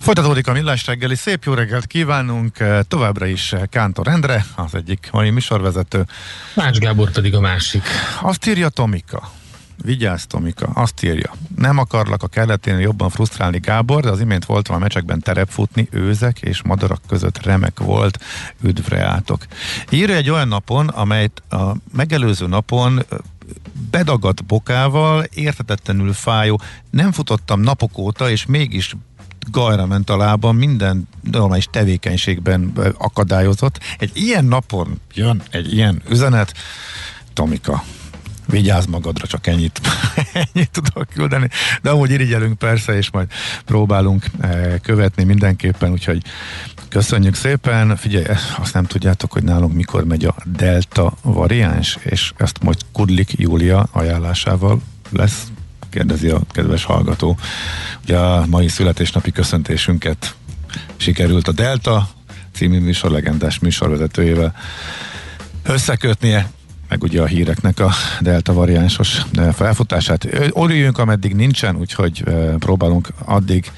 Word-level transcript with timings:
Folytatódik 0.00 0.46
a 0.46 0.52
millás 0.52 0.86
reggeli. 0.86 1.14
Szép 1.14 1.44
jó 1.44 1.54
reggelt 1.54 1.86
kívánunk. 1.86 2.56
Továbbra 2.88 3.26
is 3.26 3.54
Kántor 3.70 4.08
Endre, 4.08 4.44
az 4.56 4.74
egyik 4.74 5.08
mai 5.12 5.30
műsorvezető. 5.30 6.06
Mács 6.54 6.78
Gábor 6.78 7.10
pedig 7.10 7.34
a 7.34 7.40
másik. 7.40 7.82
Azt 8.20 8.46
írja 8.46 8.68
Tomika. 8.68 9.30
Vigyázz, 9.84 10.24
Tomika, 10.24 10.66
azt 10.66 11.02
írja. 11.02 11.32
Nem 11.56 11.78
akarlak 11.78 12.22
a 12.22 12.26
kelletén 12.26 12.78
jobban 12.78 13.10
frusztrálni 13.10 13.58
Gábor, 13.58 14.02
de 14.02 14.10
az 14.10 14.20
imént 14.20 14.44
voltam 14.44 14.76
a 14.76 14.78
mecsekben 14.78 15.20
terepfutni, 15.20 15.88
őzek 15.90 16.40
és 16.40 16.62
madarak 16.62 17.00
között 17.08 17.42
remek 17.42 17.78
volt. 17.78 18.24
Üdvre 18.62 19.04
átok. 19.04 19.46
Írja 19.90 20.14
egy 20.14 20.30
olyan 20.30 20.48
napon, 20.48 20.88
amelyet 20.88 21.42
a 21.50 21.72
megelőző 21.92 22.46
napon 22.46 23.04
bedagadt 23.90 24.44
bokával, 24.44 25.24
értetetlenül 25.34 26.12
fájó, 26.12 26.60
nem 26.90 27.12
futottam 27.12 27.60
napok 27.60 27.98
óta, 27.98 28.30
és 28.30 28.46
mégis 28.46 28.94
gajra 29.50 29.86
ment 29.86 30.10
a 30.10 30.16
lábam, 30.16 30.56
minden 30.56 31.08
normális 31.30 31.68
tevékenységben 31.70 32.72
akadályozott. 32.98 33.80
Egy 33.98 34.10
ilyen 34.14 34.44
napon 34.44 35.00
jön 35.14 35.42
egy 35.50 35.72
ilyen 35.72 36.02
üzenet, 36.08 36.54
Tomika, 37.32 37.82
vigyázz 38.50 38.86
magadra, 38.86 39.26
csak 39.26 39.46
ennyit, 39.46 39.80
ennyit 40.52 40.70
tudok 40.70 41.08
küldeni, 41.08 41.48
de 41.82 41.90
amúgy 41.90 42.10
irigyelünk 42.10 42.58
persze, 42.58 42.96
és 42.96 43.10
majd 43.10 43.28
próbálunk 43.64 44.24
követni 44.82 45.24
mindenképpen, 45.24 45.92
úgyhogy 45.92 46.22
köszönjük 46.88 47.34
szépen. 47.34 47.96
Figyelj, 47.96 48.24
azt 48.58 48.74
nem 48.74 48.84
tudjátok, 48.84 49.32
hogy 49.32 49.42
nálunk 49.42 49.74
mikor 49.74 50.04
megy 50.04 50.24
a 50.24 50.34
delta 50.44 51.12
variáns, 51.22 51.98
és 52.02 52.32
ezt 52.36 52.62
majd 52.62 52.78
Kudlik 52.92 53.32
Júlia 53.36 53.88
ajánlásával 53.92 54.80
lesz 55.10 55.46
kérdezi 55.90 56.28
a 56.28 56.40
kedves 56.50 56.84
hallgató. 56.84 57.38
Ugye 58.02 58.18
a 58.18 58.46
mai 58.46 58.68
születésnapi 58.68 59.30
köszöntésünket 59.30 60.34
sikerült 60.96 61.48
a 61.48 61.52
Delta 61.52 62.08
című 62.52 62.80
műsor 62.80 63.10
legendás 63.10 63.58
műsorvezetőjével 63.58 64.54
összekötnie, 65.62 66.50
meg 66.88 67.02
ugye 67.02 67.22
a 67.22 67.26
híreknek 67.26 67.80
a 67.80 67.90
delta 68.20 68.52
variánsos 68.52 69.22
felfutását. 69.52 70.26
Örüljünk, 70.54 70.98
ameddig 70.98 71.34
nincsen, 71.34 71.76
úgyhogy 71.76 72.24
próbálunk 72.58 73.08
addig 73.24 73.70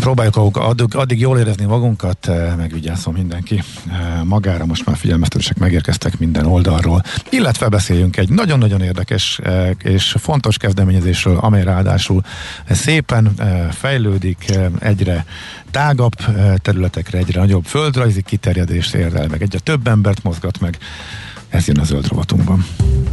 próbáljuk 0.00 0.56
addig, 0.56 0.94
addig 0.94 1.20
jól 1.20 1.38
érezni 1.38 1.64
magunkat, 1.64 2.28
eh, 2.28 2.52
megvigyázzon 2.56 3.14
mindenki 3.14 3.62
eh, 3.90 4.22
magára, 4.24 4.66
most 4.66 4.86
már 4.86 4.96
figyelmeztetések 4.96 5.58
megérkeztek 5.58 6.18
minden 6.18 6.46
oldalról, 6.46 7.02
illetve 7.30 7.68
beszéljünk 7.68 8.16
egy 8.16 8.28
nagyon-nagyon 8.28 8.80
érdekes 8.80 9.38
eh, 9.42 9.70
és 9.82 10.14
fontos 10.18 10.56
kezdeményezésről, 10.56 11.38
amely 11.38 11.64
ráadásul 11.64 12.22
szépen 12.70 13.34
fejlődik, 13.70 14.58
egyre 14.78 15.24
tágabb 15.70 16.14
területekre, 16.56 17.18
egyre 17.18 17.40
nagyobb 17.40 17.64
földrajzi 17.64 18.22
kiterjedést 18.22 18.94
ér 18.94 19.16
el, 19.16 19.26
meg 19.28 19.42
egyre 19.42 19.58
több 19.58 19.86
embert 19.86 20.22
mozgat 20.22 20.60
meg. 20.60 20.78
Ez 21.48 21.66
jön 21.66 21.78
a 21.78 21.84
zöld 21.84 22.08
rovatunkban. 22.08 22.66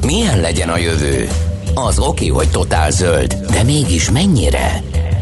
Milyen 0.05 0.39
legyen 0.39 0.69
a 0.69 0.77
jövő? 0.77 1.27
Az 1.73 1.99
oké, 1.99 2.27
hogy 2.27 2.49
totál 2.49 2.91
zöld, 2.91 3.33
de 3.33 3.63
mégis 3.63 4.11
mennyire? 4.11 4.81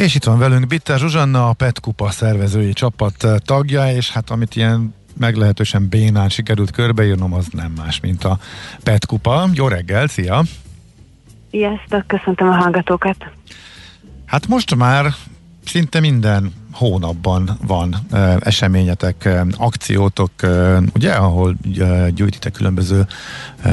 És 0.00 0.14
itt 0.14 0.24
van 0.24 0.38
velünk 0.38 0.66
Bitter 0.66 0.98
Zsuzsanna, 0.98 1.48
a 1.48 1.52
PET 1.52 1.80
Kupa 1.80 2.10
szervezői 2.10 2.72
csapat 2.72 3.26
tagja, 3.44 3.92
és 3.92 4.10
hát 4.10 4.30
amit 4.30 4.56
ilyen 4.56 4.94
meglehetősen 5.16 5.88
bénán 5.88 6.28
sikerült 6.28 6.70
körbeírnom, 6.70 7.32
az 7.32 7.46
nem 7.52 7.72
más, 7.76 8.00
mint 8.00 8.24
a 8.24 8.38
PET 8.82 9.06
Kupa. 9.06 9.48
Jó 9.52 9.68
reggel, 9.68 10.06
szia! 10.06 10.42
Sziasztok, 11.50 12.06
köszöntöm 12.06 12.48
a 12.48 12.54
hallgatókat! 12.54 13.16
Hát 14.26 14.46
most 14.46 14.74
már 14.74 15.14
szinte 15.64 16.00
minden 16.00 16.52
hónapban 16.72 17.58
van 17.66 17.96
e, 18.10 18.36
eseményetek, 18.40 19.24
e, 19.24 19.46
akciótok, 19.56 20.30
e, 20.42 20.78
ugye, 20.94 21.12
ahol 21.12 21.56
e, 21.80 22.10
gyűjtitek 22.10 22.52
különböző 22.52 23.06
e, 23.62 23.70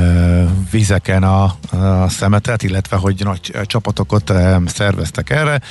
vizeken 0.72 1.24
a, 1.24 1.44
a 1.72 2.10
szemetet, 2.10 2.64
illetve 2.64 2.96
hogy 2.96 3.22
nagy 3.24 3.56
csapatokat 3.66 4.30
e, 4.30 4.62
szerveztek 4.66 5.30
erre. 5.30 5.62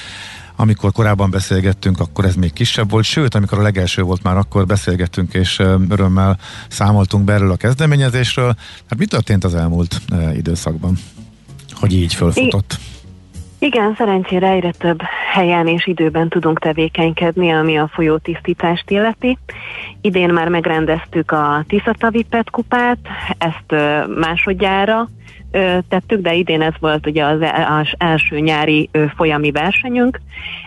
Amikor 0.56 0.92
korábban 0.92 1.30
beszélgettünk, 1.30 2.00
akkor 2.00 2.24
ez 2.24 2.34
még 2.34 2.52
kisebb 2.52 2.90
volt, 2.90 3.04
sőt, 3.04 3.34
amikor 3.34 3.58
a 3.58 3.62
legelső 3.62 4.02
volt 4.02 4.22
már, 4.22 4.36
akkor 4.36 4.66
beszélgettünk, 4.66 5.34
és 5.34 5.58
örömmel 5.88 6.38
számoltunk 6.68 7.24
be 7.24 7.32
erről 7.32 7.50
a 7.50 7.56
kezdeményezésről. 7.56 8.54
Hát 8.88 8.98
mi 8.98 9.06
történt 9.06 9.44
az 9.44 9.54
elmúlt 9.54 10.00
időszakban, 10.34 10.94
hogy 11.74 11.92
így 11.92 12.14
fölfutott? 12.14 12.78
Igen, 13.58 13.94
szerencsére 13.98 14.50
egyre 14.50 14.70
több 14.70 15.00
helyen 15.32 15.66
és 15.66 15.86
időben 15.86 16.28
tudunk 16.28 16.58
tevékenykedni, 16.58 17.50
ami 17.50 17.76
a 17.76 17.90
folyótisztítást 17.92 18.90
illeti. 18.90 19.38
Idén 20.00 20.32
már 20.32 20.48
megrendeztük 20.48 21.30
a 21.30 21.64
Tiszatavi 21.68 22.22
Pet 22.22 22.50
kupát, 22.50 22.98
ezt 23.38 23.82
másodjára 24.18 25.08
tettük, 25.88 26.20
de 26.20 26.34
idén 26.34 26.62
ez 26.62 26.74
volt 26.80 27.06
ugye 27.06 27.24
az 27.24 27.38
első 27.98 28.38
nyári 28.38 28.90
folyami 29.16 29.50
versenyünk. 29.50 30.20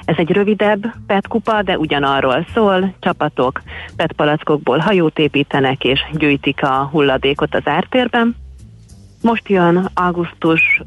Ez 0.05 0.15
egy 0.17 0.31
rövidebb 0.31 0.85
petkupa, 1.07 1.61
de 1.61 1.77
ugyanarról 1.77 2.45
szól, 2.53 2.93
csapatok 2.99 3.61
petpalackokból 3.95 4.77
hajót 4.77 5.19
építenek 5.19 5.83
és 5.83 5.99
gyűjtik 6.13 6.63
a 6.63 6.89
hulladékot 6.91 7.55
az 7.55 7.63
ártérben. 7.65 8.35
Most 9.21 9.49
jön 9.49 9.89
augusztus, 9.93 10.81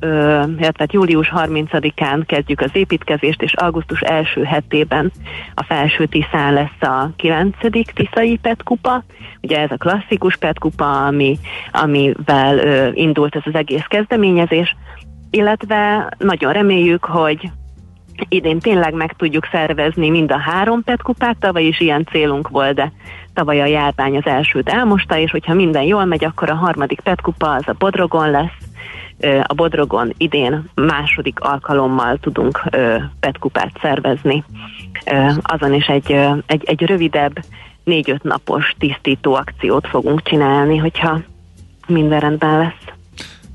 illetve 0.59 0.87
július 0.91 1.33
30-án 1.37 2.23
kezdjük 2.27 2.61
az 2.61 2.71
építkezést, 2.73 3.43
és 3.43 3.55
augusztus 3.55 4.01
első 4.01 4.43
hetében 4.43 5.13
a 5.55 5.65
felső 5.65 6.07
Tiszán 6.07 6.53
lesz 6.53 6.91
a 6.91 7.11
9. 7.17 7.57
Tiszai 7.95 8.37
petkupa. 8.37 9.05
Ugye 9.41 9.59
ez 9.59 9.71
a 9.71 9.77
klasszikus 9.77 10.37
petkupa, 10.37 11.07
ami, 11.07 11.39
amivel 11.73 12.59
indult 12.95 13.37
ez 13.37 13.43
az 13.45 13.55
egész 13.55 13.85
kezdeményezés, 13.89 14.77
illetve 15.31 16.09
nagyon 16.19 16.53
reméljük, 16.53 17.05
hogy 17.05 17.51
idén 18.29 18.59
tényleg 18.59 18.95
meg 18.95 19.13
tudjuk 19.13 19.49
szervezni 19.53 20.11
mind 20.11 20.33
a 20.33 20.39
három 20.39 20.83
petkupát, 20.83 21.37
tavaly 21.39 21.65
is 21.65 21.81
ilyen 21.81 22.07
célunk 22.11 22.49
volt, 22.49 22.75
de 22.75 22.93
tavaly 23.35 23.61
a 23.61 23.67
járvány 23.67 24.17
az 24.17 24.27
elsőt 24.27 24.69
elmosta, 24.69 25.19
és 25.19 25.31
hogyha 25.31 25.55
minden 25.55 25.83
jól 25.83 26.05
megy, 26.05 26.25
akkor 26.25 26.51
a 26.51 26.55
harmadik 26.55 27.01
petkupa 27.01 27.51
az 27.51 27.69
a 27.69 27.75
Bodrogon 27.79 28.31
lesz, 28.31 28.57
a 29.43 29.55
Bodrogon 29.55 30.13
idén 30.17 30.65
második 30.75 31.41
alkalommal 31.41 32.17
tudunk 32.17 32.63
petkupát 33.21 33.79
szervezni. 33.81 34.45
Azon 35.43 35.75
is 35.75 35.87
egy, 35.87 36.13
egy, 36.47 36.63
egy 36.65 36.83
rövidebb, 36.83 37.33
négy-öt 37.85 38.23
napos 38.23 38.75
tisztító 38.79 39.35
akciót 39.35 39.87
fogunk 39.89 40.23
csinálni, 40.23 40.77
hogyha 40.77 41.21
minden 41.87 42.21
rendben 42.21 42.59
lesz. 42.59 42.95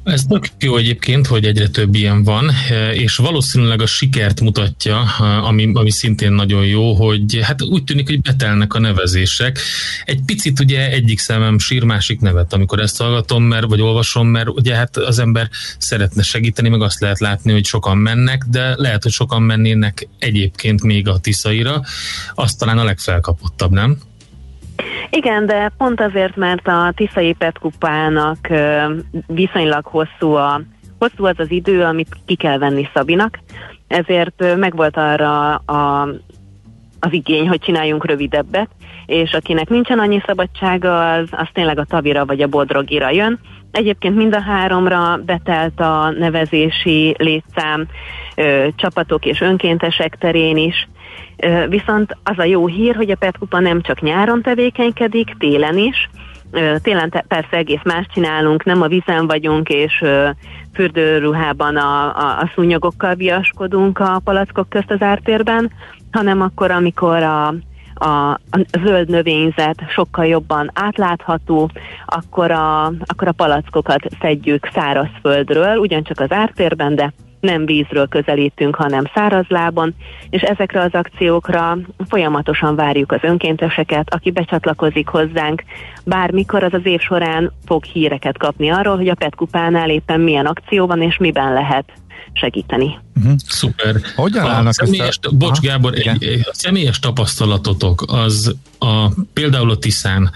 Ez 0.07 0.23
tök 0.23 0.45
jó 0.59 0.77
egyébként, 0.77 1.27
hogy 1.27 1.45
egyre 1.45 1.67
több 1.67 1.95
ilyen 1.95 2.23
van, 2.23 2.51
és 2.93 3.15
valószínűleg 3.15 3.81
a 3.81 3.85
sikert 3.85 4.41
mutatja, 4.41 4.99
ami, 5.43 5.71
ami 5.73 5.91
szintén 5.91 6.31
nagyon 6.31 6.65
jó, 6.65 6.93
hogy 6.93 7.39
hát 7.41 7.61
úgy 7.61 7.83
tűnik, 7.83 8.07
hogy 8.07 8.21
betelnek 8.21 8.73
a 8.73 8.79
nevezések. 8.79 9.59
Egy 10.05 10.19
picit 10.25 10.59
ugye 10.59 10.89
egyik 10.89 11.19
szemem 11.19 11.59
sír, 11.59 11.83
másik 11.83 12.19
nevet, 12.19 12.53
amikor 12.53 12.79
ezt 12.79 12.97
hallgatom, 12.97 13.43
mert, 13.43 13.65
vagy 13.65 13.81
olvasom, 13.81 14.27
mert 14.27 14.49
ugye 14.49 14.75
hát 14.75 14.97
az 14.97 15.19
ember 15.19 15.49
szeretne 15.77 16.23
segíteni, 16.23 16.69
meg 16.69 16.81
azt 16.81 16.99
lehet 16.99 17.19
látni, 17.19 17.51
hogy 17.51 17.65
sokan 17.65 17.97
mennek, 17.97 18.43
de 18.49 18.73
lehet, 18.75 19.03
hogy 19.03 19.11
sokan 19.11 19.41
mennének 19.41 20.07
egyébként 20.19 20.83
még 20.83 21.07
a 21.07 21.17
Tiszaira, 21.17 21.81
azt 22.35 22.59
talán 22.59 22.77
a 22.77 22.83
legfelkapottabb, 22.83 23.71
nem? 23.71 23.97
Igen, 25.09 25.45
de 25.45 25.71
pont 25.77 26.01
azért, 26.01 26.35
mert 26.35 26.67
a 26.67 26.91
Tiszai 26.95 27.33
Petkupának 27.33 28.47
viszonylag 29.27 29.85
hosszú, 29.85 30.33
a, 30.33 30.61
hosszú 30.99 31.25
az 31.25 31.35
az 31.37 31.51
idő, 31.51 31.83
amit 31.83 32.15
ki 32.25 32.35
kell 32.35 32.57
venni 32.57 32.89
Szabinak, 32.93 33.39
ezért 33.87 34.55
megvolt 34.57 34.97
arra 34.97 35.55
a, 35.55 36.07
az 36.99 37.13
igény, 37.13 37.47
hogy 37.47 37.59
csináljunk 37.59 38.05
rövidebbet, 38.05 38.69
és 39.05 39.33
akinek 39.33 39.69
nincsen 39.69 39.99
annyi 39.99 40.21
szabadsága, 40.25 41.11
az, 41.11 41.27
az 41.31 41.47
tényleg 41.53 41.79
a 41.79 41.85
Tavira 41.85 42.25
vagy 42.25 42.41
a 42.41 42.47
Bodrogira 42.47 43.09
jön. 43.09 43.39
Egyébként 43.71 44.15
mind 44.15 44.35
a 44.35 44.41
háromra 44.41 45.19
betelt 45.25 45.79
a 45.79 46.09
nevezési 46.09 47.15
létszám 47.17 47.87
ö, 48.35 48.67
csapatok 48.75 49.25
és 49.25 49.41
önkéntesek 49.41 50.17
terén 50.17 50.57
is, 50.57 50.87
Viszont 51.69 52.17
az 52.23 52.39
a 52.39 52.43
jó 52.43 52.67
hír, 52.67 52.95
hogy 52.95 53.09
a 53.09 53.15
Petkupa 53.15 53.59
nem 53.59 53.81
csak 53.81 54.01
nyáron 54.01 54.41
tevékenykedik, 54.41 55.35
télen 55.39 55.77
is. 55.77 56.09
Télen 56.81 57.23
persze 57.27 57.57
egész 57.57 57.83
más 57.83 58.05
csinálunk, 58.13 58.63
nem 58.63 58.81
a 58.81 58.87
vízen 58.87 59.27
vagyunk, 59.27 59.69
és 59.69 60.03
fürdőruhában 60.73 61.75
a, 61.75 62.15
a, 62.15 62.39
a 62.39 62.51
szúnyogokkal 62.55 63.15
viaskodunk 63.15 63.99
a 63.99 64.21
palackok 64.23 64.69
közt 64.69 64.91
az 64.91 65.01
ártérben, 65.01 65.71
hanem 66.11 66.41
akkor, 66.41 66.71
amikor 66.71 67.23
a, 67.23 67.47
a, 67.93 68.31
a 68.31 68.65
zöld 68.83 69.09
növényzet 69.09 69.83
sokkal 69.89 70.25
jobban 70.25 70.71
átlátható, 70.73 71.69
akkor 72.05 72.51
a, 72.51 72.85
akkor 72.85 73.27
a 73.27 73.31
palackokat 73.31 74.01
szedjük 74.21 74.69
szárazföldről, 74.73 75.77
ugyancsak 75.77 76.19
az 76.19 76.31
ártérben, 76.31 76.95
de 76.95 77.13
nem 77.39 77.65
vízről 77.65 78.07
közelítünk, 78.07 78.75
hanem 78.75 79.09
szárazlábon, 79.13 79.95
és 80.29 80.41
ezekre 80.41 80.81
az 80.81 80.93
akciókra 80.93 81.77
folyamatosan 82.09 82.75
várjuk 82.75 83.11
az 83.11 83.19
önkénteseket, 83.21 84.13
aki 84.13 84.31
becsatlakozik 84.31 85.07
hozzánk, 85.07 85.63
bármikor 86.03 86.63
az 86.63 86.73
az 86.73 86.85
év 86.85 86.99
során 86.99 87.51
fog 87.65 87.83
híreket 87.83 88.37
kapni 88.37 88.69
arról, 88.69 88.95
hogy 88.95 89.07
a 89.07 89.15
PET 89.15 89.35
kupánál 89.35 89.89
éppen 89.89 90.19
milyen 90.19 90.45
akció 90.45 90.87
van, 90.87 91.01
és 91.01 91.17
miben 91.17 91.53
lehet 91.53 91.85
segíteni. 92.33 92.99
Uh-huh. 93.15 93.33
Szuper. 93.47 93.95
Hogyan 94.15 94.45
a 94.45 94.49
állnak 94.49 94.73
személyes, 94.73 95.19
össze? 95.21 95.35
Bocs 95.35 95.59
Gábor, 95.59 95.93
egy, 95.93 96.23
egy, 96.23 96.39
a 96.43 96.53
személyes 96.53 96.99
tapasztalatotok 96.99 98.03
az 98.07 98.55
a, 98.79 99.07
például 99.33 99.71
a 99.71 99.77
Tiszán, 99.77 100.31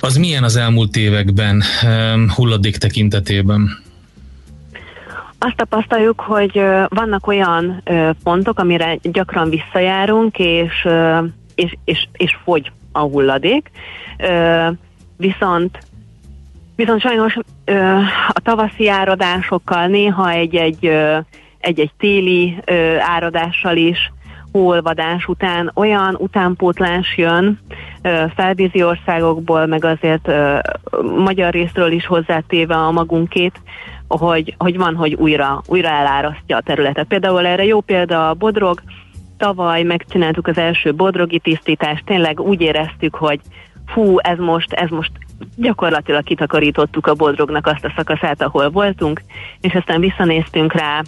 az 0.00 0.16
milyen 0.16 0.44
az 0.44 0.56
elmúlt 0.56 0.96
években 0.96 1.62
um, 1.82 2.30
hulladék 2.30 2.76
tekintetében? 2.76 3.82
Azt 5.44 5.56
tapasztaljuk, 5.56 6.20
hogy 6.20 6.62
vannak 6.88 7.26
olyan 7.26 7.82
pontok, 8.22 8.58
amire 8.58 8.96
gyakran 9.02 9.50
visszajárunk, 9.50 10.38
és, 10.38 10.88
és, 11.54 11.76
és, 11.84 12.08
és 12.12 12.38
fogy 12.44 12.72
a 12.92 12.98
hulladék. 12.98 13.70
Viszont 15.16 15.78
Viszont 16.76 17.00
sajnos 17.00 17.36
a 18.28 18.40
tavaszi 18.40 18.88
áradásokkal, 18.88 19.86
néha 19.86 20.30
egy-egy, 20.30 20.90
egy-egy 21.58 21.92
téli 21.98 22.58
áradással 22.98 23.76
is, 23.76 24.12
hóolvadás 24.52 25.26
után 25.26 25.70
olyan 25.74 26.14
utánpótlás 26.18 27.16
jön 27.16 27.60
felvízi 28.34 28.82
országokból, 28.82 29.66
meg 29.66 29.84
azért 29.84 30.30
magyar 31.16 31.52
részről 31.52 31.92
is 31.92 32.06
hozzátéve 32.06 32.74
a 32.74 32.90
magunkét, 32.90 33.60
hogy, 34.18 34.54
hogy 34.58 34.76
van, 34.76 34.94
hogy 34.94 35.14
újra, 35.14 35.62
újra 35.66 35.88
elárasztja 35.88 36.56
a 36.56 36.60
területet. 36.60 37.06
Például 37.06 37.46
erre 37.46 37.64
jó 37.64 37.80
példa 37.80 38.28
a 38.28 38.34
Bodrog, 38.34 38.82
tavaly 39.36 39.82
megcsináltuk 39.82 40.46
az 40.46 40.58
első 40.58 40.94
bodrogi 40.94 41.38
tisztítást, 41.38 42.04
tényleg 42.04 42.40
úgy 42.40 42.60
éreztük, 42.60 43.14
hogy 43.14 43.40
fú, 43.86 44.18
ez 44.18 44.38
most, 44.38 44.72
ez 44.72 44.88
most 44.88 45.10
gyakorlatilag 45.56 46.24
kitakarítottuk 46.24 47.06
a 47.06 47.14
bodrognak 47.14 47.66
azt 47.66 47.84
a 47.84 47.92
szakaszát, 47.96 48.42
ahol 48.42 48.70
voltunk, 48.70 49.22
és 49.60 49.74
aztán 49.74 50.00
visszanéztünk 50.00 50.72
rá 50.72 51.02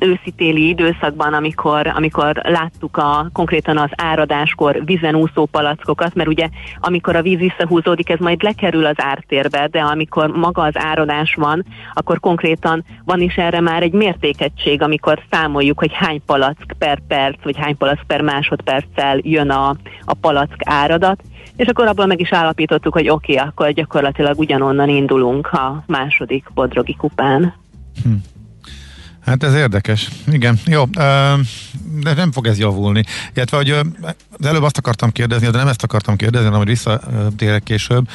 őszi-téli 0.00 0.68
időszakban, 0.68 1.34
amikor, 1.34 1.86
amikor 1.86 2.40
láttuk 2.44 2.96
a, 2.96 3.28
konkrétan 3.32 3.78
az 3.78 3.90
áradáskor 3.96 4.84
vízen 4.84 5.14
úszó 5.14 5.46
palackokat, 5.46 6.14
mert 6.14 6.28
ugye 6.28 6.48
amikor 6.78 7.16
a 7.16 7.22
víz 7.22 7.38
visszahúzódik, 7.38 8.10
ez 8.10 8.18
majd 8.18 8.42
lekerül 8.42 8.86
az 8.86 8.96
ártérbe, 8.96 9.68
de 9.70 9.80
amikor 9.80 10.26
maga 10.30 10.62
az 10.62 10.76
áradás 10.76 11.34
van, 11.34 11.64
akkor 11.92 12.20
konkrétan 12.20 12.84
van 13.04 13.20
is 13.20 13.36
erre 13.36 13.60
már 13.60 13.82
egy 13.82 13.92
mértékegység, 13.92 14.82
amikor 14.82 15.22
számoljuk, 15.30 15.78
hogy 15.78 15.92
hány 15.92 16.22
palack 16.26 16.74
per 16.78 16.98
perc, 17.08 17.42
vagy 17.42 17.56
hány 17.56 17.76
palack 17.76 18.06
per 18.06 18.20
másodperccel 18.20 19.18
jön 19.22 19.50
a, 19.50 19.68
a 20.04 20.14
palack 20.20 20.56
áradat, 20.64 21.22
és 21.56 21.66
akkor 21.66 21.86
abból 21.86 22.06
meg 22.06 22.20
is 22.20 22.32
állapítottuk, 22.32 22.92
hogy 22.92 23.08
oké, 23.08 23.32
okay, 23.32 23.46
akkor 23.46 23.72
gyakorlatilag 23.72 24.38
ugyanonnan 24.38 24.88
indulunk 24.88 25.46
a 25.46 25.82
második 25.86 26.50
bodrogi 26.54 26.94
kupán. 26.94 27.54
Hm. 28.02 28.12
Hát 29.28 29.42
ez 29.42 29.54
érdekes. 29.54 30.08
Igen, 30.26 30.58
jó, 30.66 30.84
de 32.00 32.14
nem 32.14 32.32
fog 32.32 32.46
ez 32.46 32.58
javulni. 32.58 33.04
Illetve, 33.34 33.56
hogy 33.56 33.70
az 33.70 34.46
előbb 34.46 34.62
azt 34.62 34.78
akartam 34.78 35.10
kérdezni, 35.10 35.50
de 35.50 35.58
nem 35.58 35.68
ezt 35.68 35.82
akartam 35.82 36.16
kérdezni, 36.16 36.46
hanem 36.46 36.60
hogy 36.60 36.68
visszatérek 36.68 37.62
később, 37.62 38.08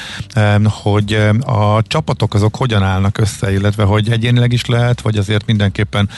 hogy 0.64 1.14
a 1.40 1.82
csapatok 1.82 2.34
azok 2.34 2.56
hogyan 2.56 2.84
állnak 2.84 3.18
össze, 3.18 3.52
illetve 3.52 3.84
hogy 3.84 4.12
egyénileg 4.12 4.52
is 4.52 4.66
lehet, 4.66 5.02
vagy 5.02 5.18
azért 5.18 5.46
mindenképpen 5.46 6.10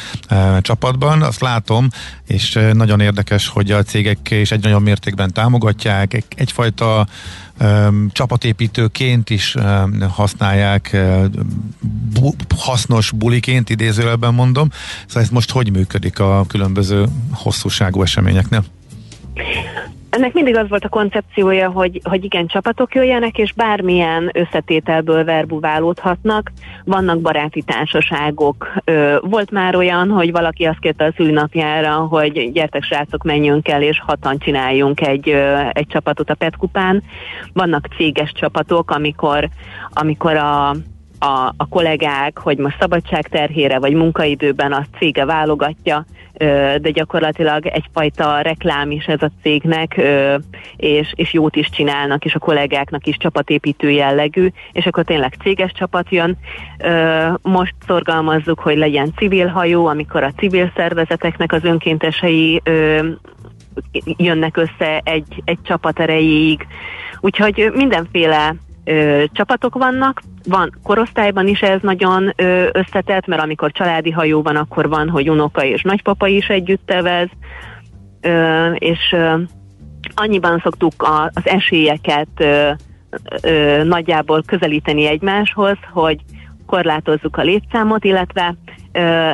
csapatban. 0.62 1.22
Azt 1.22 1.42
látom, 1.42 1.88
és 2.28 2.60
nagyon 2.74 3.00
érdekes, 3.00 3.48
hogy 3.48 3.72
a 3.72 3.84
cégek 3.84 4.32
is 4.32 4.52
egy 4.52 4.64
nagyon 4.64 4.82
mértékben 4.82 5.34
támogatják, 5.34 6.24
egyfajta 6.36 7.08
csapatépítőként 8.12 9.30
is 9.30 9.56
használják, 10.10 10.98
bu, 12.20 12.32
hasznos 12.58 13.12
buliként 13.12 13.70
idézőjelben 13.70 14.34
mondom. 14.34 14.70
Szóval 15.08 15.24
ez 15.24 15.30
most 15.30 15.52
hogy 15.52 15.72
működik 15.72 16.20
a 16.20 16.46
különböző 16.48 17.06
hosszúságú 17.32 18.02
eseményeknél? 18.02 18.64
Ennek 20.16 20.34
mindig 20.34 20.58
az 20.58 20.70
volt 20.70 20.84
a 20.84 20.90
koncepciója, 20.90 21.70
hogy, 21.70 22.00
hogy 22.04 22.24
igen, 22.24 22.48
csapatok 22.48 22.96
jöjjenek, 22.96 23.38
és 23.38 23.54
bármilyen 23.54 24.32
összetételből 24.34 25.24
verbuválódhatnak. 25.24 26.52
Vannak 26.84 27.22
baráti 27.22 27.62
társaságok. 27.62 28.74
Volt 29.22 29.52
már 29.52 29.76
olyan, 29.76 30.10
hogy 30.10 30.32
valaki 30.32 30.64
azt 30.66 30.80
kérte 30.80 31.06
a 31.06 31.14
szülinapjára, 31.16 31.96
hogy 31.96 32.52
gyertek 32.52 32.84
srácok, 32.84 33.24
menjünk 33.24 33.68
el, 33.68 33.82
és 33.82 34.02
hatan 34.06 34.38
csináljunk 34.38 35.02
egy, 35.02 35.30
egy 35.72 35.88
csapatot 35.88 36.30
a 36.30 36.36
Petkupán. 36.36 37.04
Vannak 37.54 37.88
céges 37.98 38.32
csapatok, 38.32 38.92
amikor, 38.92 39.50
amikor 39.90 40.36
a 40.36 40.76
a, 41.26 41.54
a 41.58 41.68
kollégák, 41.70 42.40
hogy 42.40 42.58
most 42.58 42.78
szabadságterhére 42.80 43.80
vagy 43.80 43.94
munkaidőben 43.94 44.72
a 44.72 44.86
cége 44.98 45.26
válogatja, 45.26 46.06
de 46.82 46.90
gyakorlatilag 46.94 47.66
egyfajta 47.66 48.42
reklám 48.42 48.92
is 48.92 49.06
ez 49.06 49.22
a 49.22 49.32
cégnek, 49.42 50.02
és, 50.76 51.14
és 51.16 51.34
jót 51.34 51.56
is 51.56 51.70
csinálnak, 51.70 52.26
és 52.26 52.36
a 52.36 52.40
kollégáknak 52.40 53.08
is 53.08 53.18
csapatépítő 53.18 53.90
jellegű, 53.90 54.48
és 54.72 54.86
akkor 54.86 55.04
tényleg 55.04 55.34
céges 55.44 55.72
csapat 55.72 56.10
jön. 56.10 56.38
Most 57.42 57.74
szorgalmazzuk, 57.88 58.60
hogy 58.60 58.78
legyen 58.78 59.14
civil 59.18 59.48
hajó, 59.48 59.86
amikor 59.86 60.24
a 60.24 60.34
civil 60.38 60.72
szervezeteknek 60.76 61.52
az 61.52 61.64
önkéntesei 61.64 62.62
jönnek 64.18 64.58
össze 64.58 65.02
egy, 65.04 65.42
egy 65.46 65.60
csapat 65.64 66.00
erejéig. 66.00 66.68
Úgyhogy 67.20 67.72
mindenféle 67.74 68.56
ö, 68.84 69.24
csapatok 69.34 69.76
vannak, 69.76 70.22
van 70.48 70.80
korosztályban 70.84 71.48
is 71.48 71.62
ez 71.62 71.82
nagyon 71.82 72.34
összetett, 72.72 73.26
mert 73.26 73.42
amikor 73.42 73.72
családi 73.72 74.12
hajó 74.12 74.42
van, 74.42 74.56
akkor 74.56 74.90
van, 74.90 75.10
hogy 75.10 75.30
unoka 75.30 75.64
és 75.64 75.82
nagypapa 75.82 76.28
is 76.28 76.48
együtt 76.48 76.86
tevez, 76.86 77.30
és 78.74 79.16
annyiban 80.16 80.60
szoktuk 80.64 80.94
az 80.98 81.48
esélyeket 81.48 82.28
ö, 82.38 83.84
nagyjából 83.84 84.44
közelíteni 84.46 85.06
egymáshoz, 85.06 85.78
hogy 85.92 86.20
korlátozzuk 86.66 87.38
a 87.38 87.42
létszámot, 87.42 88.04
illetve 88.04 88.56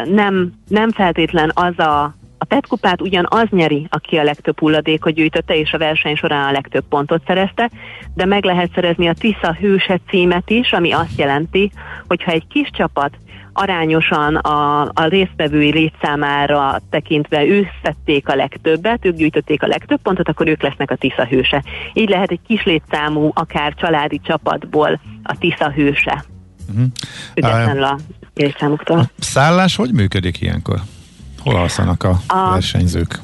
nem, 0.05 0.53
nem 0.67 0.91
feltétlen 0.91 1.51
az 1.53 1.79
a 1.79 2.15
a 2.41 2.45
PET 2.45 2.67
kupát 2.67 3.01
ugyanaz 3.01 3.47
nyeri, 3.49 3.87
aki 3.89 4.17
a 4.17 4.23
legtöbb 4.23 4.59
hulladékot 4.59 5.13
gyűjtötte, 5.13 5.55
és 5.55 5.73
a 5.73 5.77
verseny 5.77 6.15
során 6.15 6.47
a 6.47 6.51
legtöbb 6.51 6.83
pontot 6.89 7.21
szerezte, 7.27 7.71
de 8.13 8.25
meg 8.25 8.43
lehet 8.43 8.71
szerezni 8.73 9.07
a 9.07 9.13
Tisza 9.13 9.53
hőse 9.53 9.99
címet 10.09 10.49
is, 10.49 10.71
ami 10.71 10.91
azt 10.91 11.17
jelenti, 11.17 11.71
hogy 12.07 12.23
ha 12.23 12.31
egy 12.31 12.47
kis 12.47 12.69
csapat 12.71 13.17
arányosan 13.53 14.35
a, 14.35 14.81
a 14.81 15.05
résztvevői 15.07 15.71
létszámára 15.71 16.81
tekintve 16.89 17.45
ők 17.45 17.67
szedték 17.83 18.29
a 18.29 18.35
legtöbbet, 18.35 19.05
ők 19.05 19.15
gyűjtötték 19.15 19.63
a 19.63 19.67
legtöbb 19.67 20.01
pontot, 20.01 20.29
akkor 20.29 20.47
ők 20.47 20.61
lesznek 20.61 20.91
a 20.91 20.95
Tisza 20.95 21.25
hőse. 21.25 21.63
Így 21.93 22.09
lehet 22.09 22.31
egy 22.31 22.41
kis 22.47 22.63
létszámú, 22.63 23.31
akár 23.33 23.73
családi 23.73 24.21
csapatból 24.23 25.01
a 25.23 25.37
Tisza 25.39 25.71
hőse. 25.71 26.23
Uh-huh. 26.69 26.85
Függetlenül 27.33 27.83
a 27.83 27.97
létszámuktól. 28.33 28.97
A 28.97 29.09
szállás 29.17 29.75
hogy 29.75 29.93
működik 29.93 30.41
ilyenkor? 30.41 30.81
Hol 31.43 31.55
alszanak 31.55 32.03
a, 32.03 32.17
a 32.27 32.49
versenyzők? 32.49 33.19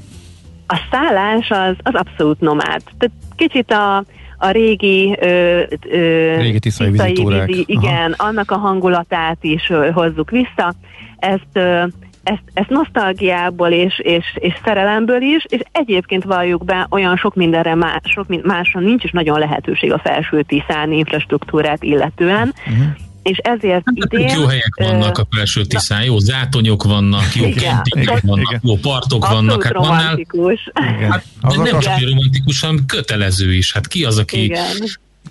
A 0.68 0.80
szállás 0.92 1.50
az, 1.50 1.76
az 1.84 1.94
abszolút 1.94 2.40
nomád. 2.40 2.82
Tehát 2.98 3.16
kicsit 3.36 3.72
a, 3.72 4.04
a 4.38 4.50
régi, 4.50 5.18
ö, 5.22 5.64
ö, 5.90 6.36
régi 6.38 6.60
tiszai, 6.60 6.92
tiszai 6.92 7.46
vízi, 7.46 7.64
igen, 7.68 8.12
Aha. 8.18 8.30
annak 8.30 8.52
a 8.52 8.58
hangulatát 8.58 9.38
is 9.42 9.70
ö, 9.70 9.92
hozzuk 9.92 10.30
vissza. 10.30 10.74
Ezt 11.18 11.48
ö, 11.54 11.84
ezt, 12.28 12.44
ezt 12.54 12.70
nosztalgiából 12.70 13.70
és, 13.70 14.00
és, 14.00 14.26
és 14.36 14.54
szerelemből 14.64 15.22
is, 15.22 15.46
és 15.48 15.62
egyébként 15.72 16.24
valljuk 16.24 16.66
be, 16.66 16.88
olyan 16.90 17.16
sok 17.18 17.36
mindenre 17.36 17.76
más, 17.76 18.00
sok 18.04 18.44
másra 18.44 18.80
nincs 18.80 19.04
is 19.04 19.12
nagyon 19.12 19.40
lehetőség 19.40 19.94
a 19.94 20.00
felső 20.00 20.42
Tiszán 20.42 20.92
infrastruktúrát 20.92 21.84
illetően. 21.84 22.54
Uh-huh 22.68 22.88
és 23.28 23.38
ezért 23.38 23.84
hát, 23.86 23.96
idén... 23.96 24.30
Jó 24.30 24.46
helyek 24.46 24.76
vannak 24.76 25.18
a 25.18 25.28
felső 25.32 25.66
Tiszán, 25.66 26.04
jó 26.04 26.20
zátonyok 26.20 26.84
vannak, 26.84 27.36
jó 27.36 27.50
kempingek 27.50 28.22
vannak, 28.22 28.50
igen. 28.50 28.62
jó 28.64 28.76
partok 28.76 29.24
Abszolút 29.24 29.46
vannak. 29.46 29.64
Hát 29.64 29.74
romantikus. 29.74 30.70
Annál, 30.74 31.24
hát, 31.42 31.58
nem 31.58 31.80
csak 31.80 32.02
romantikus, 32.02 32.62
hanem 32.62 32.86
kötelező 32.86 33.54
is. 33.54 33.74
Hát 33.74 33.88
ki 33.88 34.04
az, 34.04 34.18
aki 34.18 34.44
igen 34.44 34.66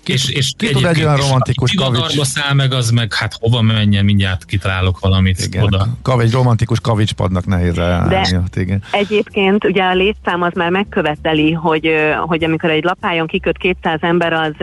és, 0.05 0.29
és 0.29 0.53
ki 0.57 0.69
tud 0.69 0.85
egy 0.85 1.03
olyan 1.03 1.15
romantikus 1.15 1.73
kavics? 1.73 2.21
száll 2.21 2.53
meg, 2.53 2.73
az 2.73 2.89
meg 2.89 3.13
hát 3.13 3.33
hova 3.39 3.61
menjen, 3.61 4.05
mindjárt 4.05 4.45
kitalálok 4.45 4.99
valamit 4.99 5.39
igen, 5.39 5.63
oda. 5.63 5.87
Kav, 6.01 6.19
egy 6.19 6.31
romantikus 6.31 6.79
kavicspadnak 6.79 7.45
nehéz 7.45 7.77
elállni. 7.77 8.15
De 8.51 8.61
igen. 8.61 8.83
egyébként 8.91 9.65
ugye 9.65 9.83
a 9.83 9.93
létszám 9.93 10.41
az 10.41 10.53
már 10.53 10.69
megköveteli, 10.69 11.51
hogy, 11.51 11.91
hogy 12.25 12.43
amikor 12.43 12.69
egy 12.69 12.83
lapájon 12.83 13.27
kiköt 13.27 13.57
200 13.57 13.99
ember, 14.01 14.33
az 14.33 14.53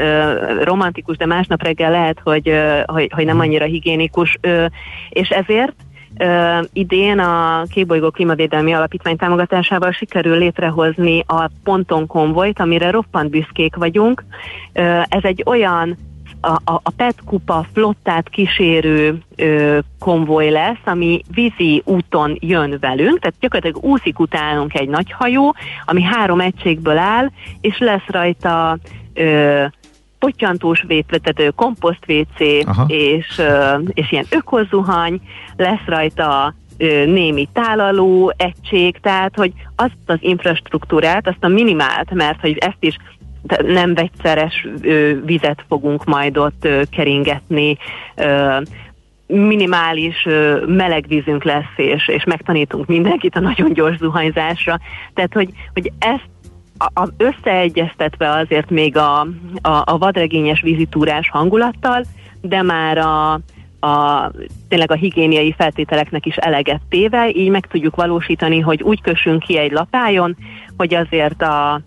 romantikus, 0.63 1.17
de 1.17 1.27
másnap 1.27 1.63
reggel 1.63 1.91
lehet, 1.91 2.21
hogy, 2.23 2.53
hogy, 2.85 3.11
hogy 3.15 3.25
nem 3.25 3.41
annyira 3.41 3.65
higiénikus, 3.65 4.39
és 5.09 5.29
ezért 5.29 5.75
Uh, 6.19 6.65
idén 6.73 7.19
a 7.19 7.63
Kébolygó 7.71 8.11
Klímavédelmi 8.11 8.73
Alapítvány 8.73 9.17
támogatásával 9.17 9.93
sikerül 9.93 10.39
létrehozni 10.39 11.25
a 11.27 11.51
Ponton 11.65 12.07
konvojt, 12.07 12.61
amire 12.61 12.91
roppant 12.91 13.31
büszkék 13.31 13.77
vagyunk. 13.77 14.25
Uh, 14.75 15.03
ez 15.09 15.23
egy 15.23 15.43
olyan 15.47 15.97
a, 16.45 16.61
a, 16.65 16.81
a 16.83 16.91
PET 16.97 17.15
kupa 17.25 17.67
flottát 17.73 18.29
kísérő 18.29 19.19
ö, 19.37 19.79
konvoj 19.99 20.51
lesz, 20.51 20.81
ami 20.85 21.23
vízi 21.35 21.83
úton 21.85 22.37
jön 22.41 22.77
velünk, 22.81 23.19
tehát 23.19 23.35
gyakorlatilag 23.41 23.85
úszik 23.85 24.19
utánunk 24.19 24.75
egy 24.75 24.89
nagy 24.89 25.11
hajó, 25.11 25.55
ami 25.85 26.03
három 26.03 26.41
egységből 26.41 26.99
áll, 26.99 27.31
és 27.61 27.79
lesz 27.79 28.07
rajta 28.07 28.79
ö, 29.15 29.65
pottyantós 30.25 30.85
vétvetető, 30.87 31.51
komposzt 31.51 32.05
WC 32.09 32.41
és, 32.87 33.43
és 33.89 34.13
ilyen 34.13 34.27
ökozuhany, 34.31 35.21
lesz 35.57 35.85
rajta 35.87 36.55
némi 37.07 37.49
tálaló 37.53 38.35
egység, 38.37 38.99
tehát 39.01 39.35
hogy 39.37 39.53
azt 39.77 39.97
az 40.07 40.19
infrastruktúrát, 40.21 41.29
azt 41.29 41.45
a 41.45 41.49
minimált, 41.49 42.11
mert 42.11 42.41
hogy 42.41 42.59
ezt 42.59 42.77
is 42.81 42.97
nem 43.67 43.95
vegyszeres 43.95 44.67
vizet 45.25 45.65
fogunk 45.69 46.05
majd 46.05 46.37
ott 46.37 46.69
keringetni, 46.91 47.77
minimális 49.27 50.27
meleg 50.67 51.05
vízünk 51.09 51.45
lesz, 51.45 51.73
és, 51.77 52.09
és 52.09 52.25
megtanítunk 52.25 52.87
mindenkit 52.87 53.37
a 53.37 53.41
nagyon 53.41 53.73
gyors 53.73 53.97
zuhanyzásra. 53.97 54.79
Tehát, 55.15 55.33
hogy, 55.33 55.49
hogy 55.73 55.93
ezt 55.99 56.29
a, 56.95 57.09
összeegyeztetve 57.17 58.31
azért 58.31 58.71
még 58.71 58.97
a, 58.97 59.21
a, 59.63 59.83
a 59.85 59.99
vadregényes 59.99 60.61
vízitúrás 60.61 61.31
hangulattal, 61.31 62.05
de 62.41 62.63
már 62.63 62.99
a, 62.99 63.33
a, 63.87 64.31
tényleg 64.69 64.91
a 64.91 64.95
higiéniai 64.95 65.55
feltételeknek 65.59 66.27
is 66.27 66.37
eleget 66.37 66.81
téve, 66.89 67.29
így 67.29 67.51
meg 67.51 67.67
tudjuk 67.67 67.97
valósítani, 67.97 68.61
hogy 68.61 68.83
úgy 68.83 69.01
kössünk 69.01 69.43
ki 69.43 69.59
egy 69.59 69.73
lapájon, 69.73 70.37
hogy 70.77 70.95
azért 70.95 71.43
a, 71.43 71.81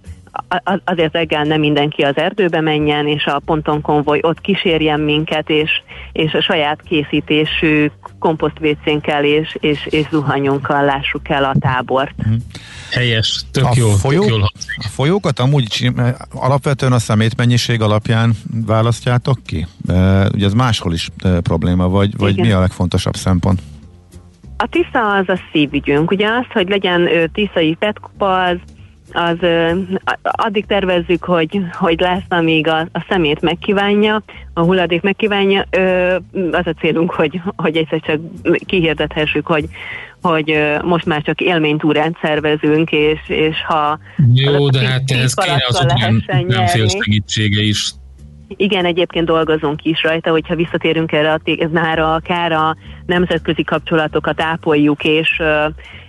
azért 0.83 1.13
reggel 1.13 1.43
nem 1.43 1.59
mindenki 1.59 2.01
az 2.01 2.17
erdőbe 2.17 2.61
menjen, 2.61 3.07
és 3.07 3.25
a 3.25 3.41
ponton 3.45 3.81
konvoj 3.81 4.19
ott 4.21 4.41
kísérjen 4.41 4.99
minket, 4.99 5.49
és, 5.49 5.71
és 6.11 6.33
a 6.33 6.41
saját 6.41 6.81
készítésű 6.81 7.91
komposztvécénkkel 8.19 9.23
és, 9.23 9.57
és, 9.59 9.85
és 9.85 10.05
zuhanyunkkal 10.11 10.85
lássuk 10.85 11.29
el 11.29 11.43
a 11.43 11.55
tábort. 11.59 12.11
Mhm. 12.17 12.33
Helyes, 12.91 13.45
tök 13.51 13.65
a 13.65 13.71
jó. 13.75 13.89
Folyó, 13.89 14.21
tök 14.21 14.29
jól 14.29 14.41
a 14.43 14.87
folyókat 14.89 15.39
amúgy 15.39 15.91
alapvetően 16.31 16.91
a 16.91 16.99
szemétmennyiség 16.99 17.81
alapján 17.81 18.33
választjátok 18.65 19.37
ki? 19.45 19.67
Ugye 20.33 20.45
ez 20.45 20.53
máshol 20.53 20.93
is 20.93 21.09
probléma, 21.41 21.89
vagy, 21.89 22.17
vagy 22.17 22.39
mi 22.39 22.51
a 22.51 22.59
legfontosabb 22.59 23.15
szempont? 23.15 23.61
A 24.57 24.67
Tisza 24.67 25.13
az 25.13 25.29
a 25.29 25.39
szívügyünk. 25.51 26.11
Ugye 26.11 26.27
az, 26.27 26.45
hogy 26.53 26.69
legyen 26.69 27.29
tiszai 27.33 27.75
petkupa, 27.79 28.43
az 28.43 28.57
az 29.11 29.37
addig 30.21 30.65
tervezzük, 30.65 31.23
hogy, 31.23 31.61
hogy 31.71 31.99
lesz, 31.99 32.25
amíg 32.29 32.67
a, 32.67 32.79
a 32.79 33.05
szemét 33.09 33.41
megkívánja, 33.41 34.23
a 34.53 34.61
hulladék 34.61 35.01
megkívánja. 35.01 35.65
Az 36.51 36.67
a 36.67 36.73
célunk, 36.79 37.11
hogy, 37.11 37.41
hogy 37.55 37.77
egyszer 37.77 37.99
csak 37.99 38.19
kihirdethessük, 38.65 39.45
hogy, 39.45 39.65
hogy 40.21 40.59
most 40.83 41.05
már 41.05 41.21
csak 41.21 41.41
élménytúrát 41.41 42.17
szervezünk, 42.21 42.91
és, 42.91 43.19
és 43.27 43.55
ha... 43.67 43.99
Jó, 44.33 44.69
de 44.69 44.79
hát 44.79 45.11
ez 45.11 45.33
kéne 45.33 45.65
az 45.67 45.85
nem 46.47 46.65
fél 46.65 46.87
segítsége 46.87 47.61
is. 47.61 47.91
Igen, 48.47 48.85
egyébként 48.85 49.25
dolgozunk 49.25 49.83
is 49.83 50.03
rajta, 50.03 50.29
hogyha 50.29 50.55
visszatérünk 50.55 51.11
erre 51.11 51.31
a 51.31 51.39
témára, 51.43 52.13
akár 52.13 52.51
a 52.51 52.75
nemzetközi 53.05 53.63
kapcsolatokat 53.63 54.41
ápoljuk, 54.41 55.03
és 55.03 55.41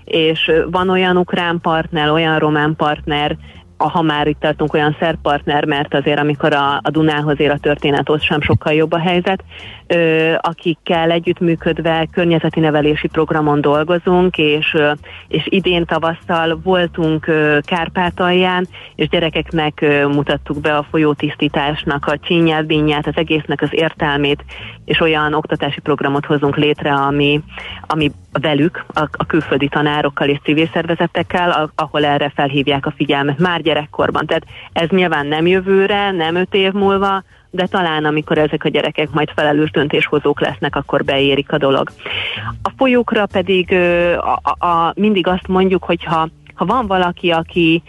és 0.09 0.51
van 0.71 0.89
olyan 0.89 1.17
ukrán 1.17 1.61
partner, 1.61 2.11
olyan 2.11 2.39
román 2.39 2.77
partner, 2.77 3.37
ha 3.79 4.03
már 4.03 4.27
itt 4.27 4.41
tartunk 4.41 4.75
olyan 4.75 4.97
szerpartner, 5.01 5.65
mert 5.65 5.95
azért 5.95 6.19
amikor 6.19 6.53
a, 6.53 6.81
a 6.83 6.91
Dunához 6.91 7.41
ér 7.41 7.51
a 7.51 7.59
történet, 7.59 8.09
ott 8.09 8.23
sem 8.23 8.41
sokkal 8.41 8.73
jobb 8.73 8.93
a 8.93 8.99
helyzet, 8.99 9.45
ö, 9.87 10.33
akikkel 10.41 11.11
együttműködve 11.11 12.09
környezeti 12.13 12.61
nevelési 12.61 13.09
programon 13.09 13.61
dolgozunk, 13.61 14.39
és, 14.39 14.75
ö, 14.75 14.93
és 15.29 15.43
idén 15.49 15.85
tavasszal 15.85 16.61
voltunk 16.63 17.27
ö, 17.27 17.59
Kárpátalján, 17.63 18.67
és 18.95 19.09
gyerekeknek 19.09 19.81
ö, 19.81 20.07
mutattuk 20.07 20.61
be 20.61 20.77
a 20.77 20.87
folyótisztításnak 20.91 22.07
a 22.07 22.19
csínyát, 22.19 22.67
bínyát, 22.67 23.07
az 23.07 23.17
egésznek 23.17 23.63
az 23.63 23.71
értelmét, 23.71 24.45
és 24.85 25.01
olyan 25.01 25.35
oktatási 25.35 25.81
programot 25.81 26.27
hozunk 26.27 26.57
létre, 26.57 26.93
ami, 26.93 27.41
ami 27.81 28.11
velük, 28.33 28.85
a, 28.89 29.01
a 29.13 29.27
külföldi 29.27 29.69
tanárokkal 29.69 30.29
és 30.29 30.39
civil 30.43 30.69
szervezetekkel, 30.73 31.71
ahol 31.75 32.05
erre 32.05 32.33
felhívják 32.35 32.87
a 32.87 32.95
figyelmet 32.97 33.39
már 33.39 33.63
gyerekkorban. 33.63 34.27
Tehát 34.27 34.47
ez 34.73 34.89
nyilván 34.89 35.27
nem 35.27 35.47
jövőre, 35.47 36.11
nem 36.11 36.35
öt 36.35 36.55
év 36.55 36.73
múlva, 36.73 37.23
de 37.51 37.67
talán 37.67 38.05
amikor 38.05 38.39
ezek 38.39 38.65
a 38.65 38.69
gyerekek 38.69 39.11
majd 39.11 39.31
felelős 39.35 39.71
döntéshozók 39.71 40.41
lesznek, 40.41 40.77
akkor 40.77 41.05
beérik 41.05 41.53
a 41.53 41.59
dolog. 41.59 41.91
A 42.63 42.71
folyókra 42.77 43.27
pedig 43.27 43.73
a, 43.73 44.41
a, 44.43 44.67
a, 44.67 44.93
mindig 44.95 45.27
azt 45.27 45.47
mondjuk, 45.47 45.85
hogy 45.85 46.05
ha, 46.05 46.29
ha 46.55 46.65
van 46.65 46.87
valaki, 46.87 47.31
aki 47.31 47.83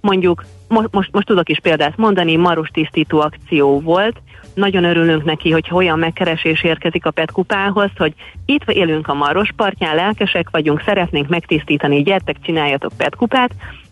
mondjuk, 0.00 0.44
most, 0.68 0.88
most, 0.90 1.12
most 1.12 1.26
tudok 1.26 1.48
is 1.48 1.60
példát 1.60 1.96
mondani, 1.96 2.36
maros 2.36 2.68
tisztító 2.68 3.20
akció 3.20 3.80
volt, 3.80 4.20
nagyon 4.56 4.84
örülünk 4.84 5.24
neki, 5.24 5.50
hogy 5.50 5.68
olyan 5.72 5.98
megkeresés 5.98 6.62
érkezik 6.62 7.06
a 7.06 7.10
Petkupához, 7.10 7.90
hogy 7.96 8.14
itt 8.46 8.70
élünk 8.70 9.08
a 9.08 9.14
Maros 9.14 9.48
partján, 9.56 9.94
lelkesek 9.94 10.50
vagyunk, 10.50 10.82
szeretnénk 10.84 11.28
megtisztítani, 11.28 12.02
gyertek, 12.02 12.36
csináljatok 12.42 12.92
Petkupát. 12.96 13.50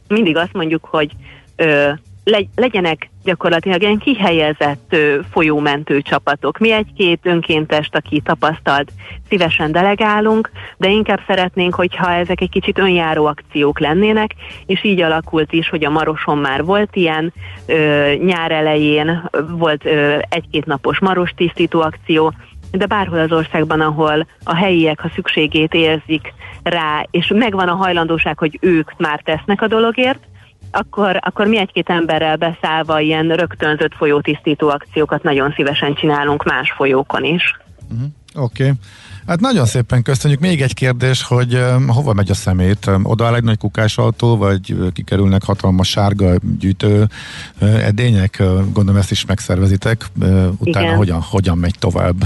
Mindig 0.08 0.36
azt 0.36 0.52
mondjuk, 0.52 0.84
hogy 0.84 1.10
ö, 1.56 1.90
legyenek 2.54 3.10
gyakorlatilag 3.24 3.82
ilyen 3.82 3.98
kihelyezett 3.98 4.96
folyómentő 5.30 6.02
csapatok. 6.02 6.58
Mi 6.58 6.72
egy-két 6.72 7.20
önkéntest, 7.22 7.94
aki 7.94 8.20
tapasztalt, 8.20 8.92
szívesen 9.28 9.72
delegálunk, 9.72 10.50
de 10.76 10.88
inkább 10.88 11.20
szeretnénk, 11.26 11.74
hogyha 11.74 12.12
ezek 12.12 12.40
egy 12.40 12.50
kicsit 12.50 12.78
önjáró 12.78 13.26
akciók 13.26 13.78
lennének, 13.78 14.34
és 14.66 14.84
így 14.84 15.00
alakult 15.00 15.52
is, 15.52 15.68
hogy 15.68 15.84
a 15.84 15.90
Maroson 15.90 16.38
már 16.38 16.64
volt 16.64 16.96
ilyen, 16.96 17.32
ö, 17.66 18.12
nyár 18.24 18.50
elején 18.50 19.30
volt 19.50 19.84
ö, 19.84 20.18
egy-két 20.28 20.66
napos 20.66 20.98
maros 20.98 21.30
tisztító 21.36 21.80
akció, 21.80 22.32
de 22.70 22.86
bárhol 22.86 23.18
az 23.18 23.32
országban, 23.32 23.80
ahol 23.80 24.26
a 24.44 24.54
helyiek, 24.54 25.04
a 25.04 25.10
szükségét 25.14 25.74
érzik 25.74 26.32
rá, 26.62 27.06
és 27.10 27.32
megvan 27.34 27.68
a 27.68 27.74
hajlandóság, 27.74 28.38
hogy 28.38 28.58
ők 28.60 28.96
már 28.96 29.20
tesznek 29.24 29.62
a 29.62 29.66
dologért, 29.66 30.18
akkor, 30.74 31.18
akkor 31.20 31.46
mi 31.46 31.58
egy-két 31.58 31.88
emberrel 31.88 32.36
beszállva 32.36 33.00
ilyen 33.00 33.28
rögtönzött 33.28 33.94
folyótisztító 33.94 34.68
akciókat 34.68 35.22
nagyon 35.22 35.52
szívesen 35.56 35.94
csinálunk 35.94 36.44
más 36.44 36.72
folyókon 36.76 37.24
is. 37.24 37.56
Uh-huh. 37.90 38.08
Oké. 38.34 38.62
Okay. 38.62 38.74
Hát 39.26 39.40
nagyon 39.40 39.66
szépen 39.66 40.02
köszönjük. 40.02 40.40
Még 40.40 40.62
egy 40.62 40.74
kérdés, 40.74 41.22
hogy 41.22 41.54
um, 41.54 41.88
hova 41.88 42.12
megy 42.12 42.30
a 42.30 42.34
szemét? 42.34 42.90
Oda 43.02 43.26
áll 43.26 43.34
egy 43.34 43.42
nagy 43.42 43.58
autó, 43.94 44.36
vagy 44.36 44.76
kikerülnek 44.92 45.44
hatalmas 45.44 45.88
sárga 45.88 46.34
gyűjtő 46.58 47.08
uh, 47.60 47.86
edények? 47.86 48.36
Uh, 48.40 48.72
gondolom 48.72 49.00
ezt 49.00 49.10
is 49.10 49.24
megszervezitek. 49.24 50.06
Uh, 50.20 50.46
utána 50.58 50.96
hogyan, 50.96 51.20
hogyan 51.20 51.58
megy 51.58 51.74
tovább? 51.78 52.24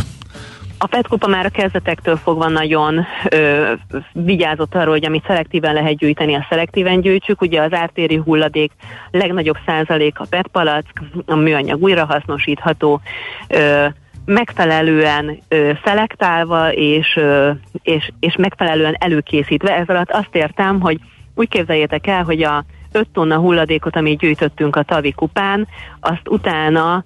A 0.80 0.86
petkupa 0.86 1.26
már 1.26 1.44
a 1.44 1.50
kezdetektől 1.50 2.16
fogva 2.16 2.48
nagyon 2.48 3.04
ö, 3.30 3.72
vigyázott 4.12 4.74
arról, 4.74 4.92
hogy 4.92 5.04
amit 5.04 5.26
szelektíven 5.26 5.74
lehet 5.74 5.96
gyűjteni, 5.96 6.34
a 6.34 6.46
szelektíven 6.48 7.00
gyűjtsük. 7.00 7.40
Ugye 7.40 7.62
az 7.62 7.72
ártéri 7.72 8.16
hulladék 8.16 8.72
legnagyobb 9.10 9.56
százalék 9.66 10.18
a 10.20 10.26
petpalack, 10.30 11.02
a 11.26 11.34
műanyag 11.34 11.82
újrahasznosítható, 11.82 13.00
ö, 13.48 13.86
megfelelően 14.24 15.38
ö, 15.48 15.70
szelektálva 15.84 16.72
és, 16.72 17.16
ö, 17.16 17.50
és, 17.82 18.10
és 18.20 18.36
megfelelően 18.36 18.96
előkészítve. 18.98 19.76
Ez 19.76 19.88
alatt 19.88 20.10
azt 20.10 20.34
értem, 20.34 20.80
hogy 20.80 20.98
úgy 21.34 21.48
képzeljétek 21.48 22.06
el, 22.06 22.22
hogy 22.22 22.42
a 22.42 22.64
5 22.92 23.08
tonna 23.12 23.36
hulladékot, 23.36 23.96
amit 23.96 24.18
gyűjtöttünk 24.18 24.76
a 24.76 24.82
tavi 24.82 25.12
kupán, 25.12 25.68
azt 26.00 26.28
utána 26.28 27.04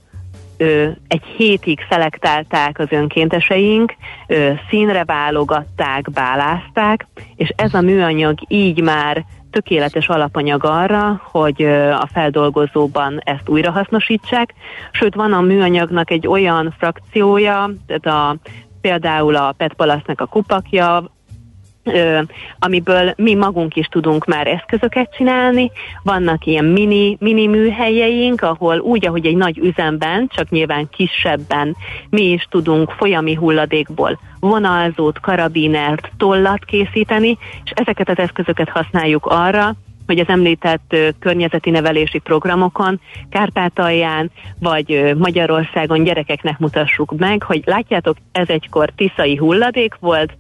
ö, 0.62 0.88
egy 1.08 1.22
hétig 1.36 1.78
szelektálták 1.90 2.78
az 2.78 2.86
önkénteseink, 2.90 3.94
ö, 4.26 4.50
színre 4.68 5.04
válogatták, 5.04 6.10
bálázták, 6.10 7.06
és 7.36 7.52
ez 7.56 7.74
a 7.74 7.80
műanyag 7.80 8.38
így 8.48 8.82
már 8.82 9.24
tökéletes 9.50 10.08
alapanyag 10.08 10.64
arra, 10.64 11.22
hogy 11.24 11.62
a 12.00 12.08
feldolgozóban 12.12 13.20
ezt 13.24 13.48
újrahasznosítsák. 13.48 14.54
Sőt, 14.92 15.14
van 15.14 15.32
a 15.32 15.40
műanyagnak 15.40 16.10
egy 16.10 16.26
olyan 16.26 16.74
frakciója, 16.78 17.70
tehát 17.86 18.06
a, 18.06 18.36
például 18.80 19.36
a 19.36 19.54
PET 19.56 19.74
a 20.20 20.26
kupakja, 20.26 21.10
ö, 21.84 22.20
amiből 22.58 23.12
mi 23.16 23.34
magunk 23.34 23.76
is 23.76 23.86
tudunk 23.86 24.24
már 24.24 24.46
eszközöket 24.46 25.14
csinálni. 25.16 25.70
Vannak 26.02 26.46
ilyen 26.46 26.64
mini, 26.64 27.16
mini 27.20 27.46
műhelyeink, 27.46 28.42
ahol 28.42 28.78
úgy, 28.78 29.06
ahogy 29.06 29.26
egy 29.26 29.36
nagy 29.36 29.58
üzemben, 29.58 30.28
csak 30.34 30.48
nyilván 30.48 30.88
kisebben 30.90 31.76
mi 32.10 32.22
is 32.22 32.46
tudunk 32.50 32.90
folyami 32.90 33.34
hulladékból 33.34 34.18
vonalzót, 34.40 35.20
karabinert, 35.20 36.10
tollat 36.16 36.64
készíteni, 36.64 37.38
és 37.64 37.70
ezeket 37.74 38.08
az 38.08 38.18
eszközöket 38.18 38.68
használjuk 38.68 39.26
arra, 39.26 39.74
hogy 40.06 40.18
az 40.18 40.28
említett 40.28 40.96
környezeti 41.18 41.70
nevelési 41.70 42.18
programokon 42.18 43.00
Kárpátalján 43.30 44.30
vagy 44.58 45.14
Magyarországon 45.18 46.04
gyerekeknek 46.04 46.58
mutassuk 46.58 47.14
meg, 47.18 47.42
hogy 47.42 47.62
látjátok, 47.64 48.16
ez 48.32 48.48
egykor 48.48 48.92
tiszai 48.96 49.36
hulladék 49.36 49.94
volt, 50.00 50.32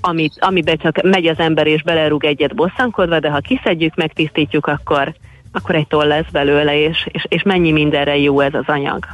amit, 0.00 0.32
amiben 0.38 0.76
csak 0.76 1.02
megy 1.02 1.26
az 1.26 1.38
ember 1.38 1.66
és 1.66 1.82
belerúg 1.82 2.24
egyet 2.24 2.54
bosszankodva, 2.54 3.20
de 3.20 3.30
ha 3.30 3.40
kiszedjük, 3.40 3.94
megtisztítjuk, 3.94 4.66
akkor, 4.66 5.14
akkor 5.52 5.74
egy 5.74 5.86
toll 5.86 6.06
lesz 6.06 6.30
belőle, 6.32 6.78
és, 6.80 7.08
és, 7.10 7.24
és 7.28 7.42
mennyi 7.42 7.72
mindenre 7.72 8.18
jó 8.18 8.40
ez 8.40 8.54
az 8.54 8.64
anyag. 8.66 9.06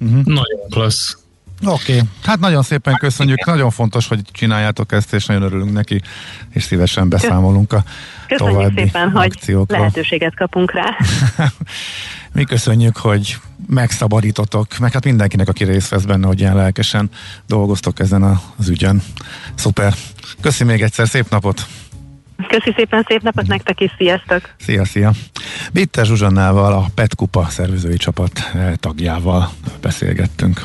Uh-huh. 0.00 0.24
Nagyon 0.24 0.68
klassz. 0.70 1.24
Oké, 1.64 1.92
okay. 1.92 2.08
hát 2.22 2.38
nagyon 2.38 2.62
szépen 2.62 2.94
köszönjük, 2.94 3.44
nagyon 3.44 3.70
fontos, 3.70 4.08
hogy 4.08 4.20
csináljátok 4.32 4.92
ezt, 4.92 5.14
és 5.14 5.26
nagyon 5.26 5.42
örülünk 5.42 5.72
neki, 5.72 6.00
és 6.50 6.62
szívesen 6.62 7.08
beszámolunk 7.08 7.72
a 7.72 7.82
Köszönjük 8.26 8.56
további 8.56 8.80
szépen, 8.80 9.08
akciókról. 9.08 9.64
hogy 9.66 9.78
lehetőséget 9.78 10.34
kapunk 10.34 10.72
rá. 10.72 10.96
Mi 12.36 12.44
köszönjük, 12.44 12.96
hogy 12.96 13.36
megszabadítotok, 13.66 14.78
meg 14.78 14.92
hát 14.92 15.04
mindenkinek, 15.04 15.48
aki 15.48 15.64
részt 15.64 15.88
vesz 15.88 16.04
benne, 16.04 16.26
hogy 16.26 16.40
ilyen 16.40 16.56
lelkesen 16.56 17.10
dolgoztok 17.46 18.00
ezen 18.00 18.22
az 18.56 18.68
ügyen. 18.68 19.02
Szuper. 19.54 19.94
Köszi 20.40 20.64
még 20.64 20.82
egyszer, 20.82 21.08
szép 21.08 21.30
napot! 21.30 21.66
Köszi 22.48 22.72
szépen, 22.76 23.04
szép 23.08 23.22
napot 23.22 23.46
nektek 23.46 23.80
is, 23.80 23.94
sziasztok! 23.98 24.54
Szia, 24.58 24.84
szia! 24.84 25.12
Bitter 25.72 26.06
Zsuzsannával, 26.06 26.72
a 26.72 26.86
Petkupa 26.94 27.46
szervezői 27.48 27.96
csapat 27.96 28.40
tagjával 28.74 29.50
beszélgettünk. 29.80 30.64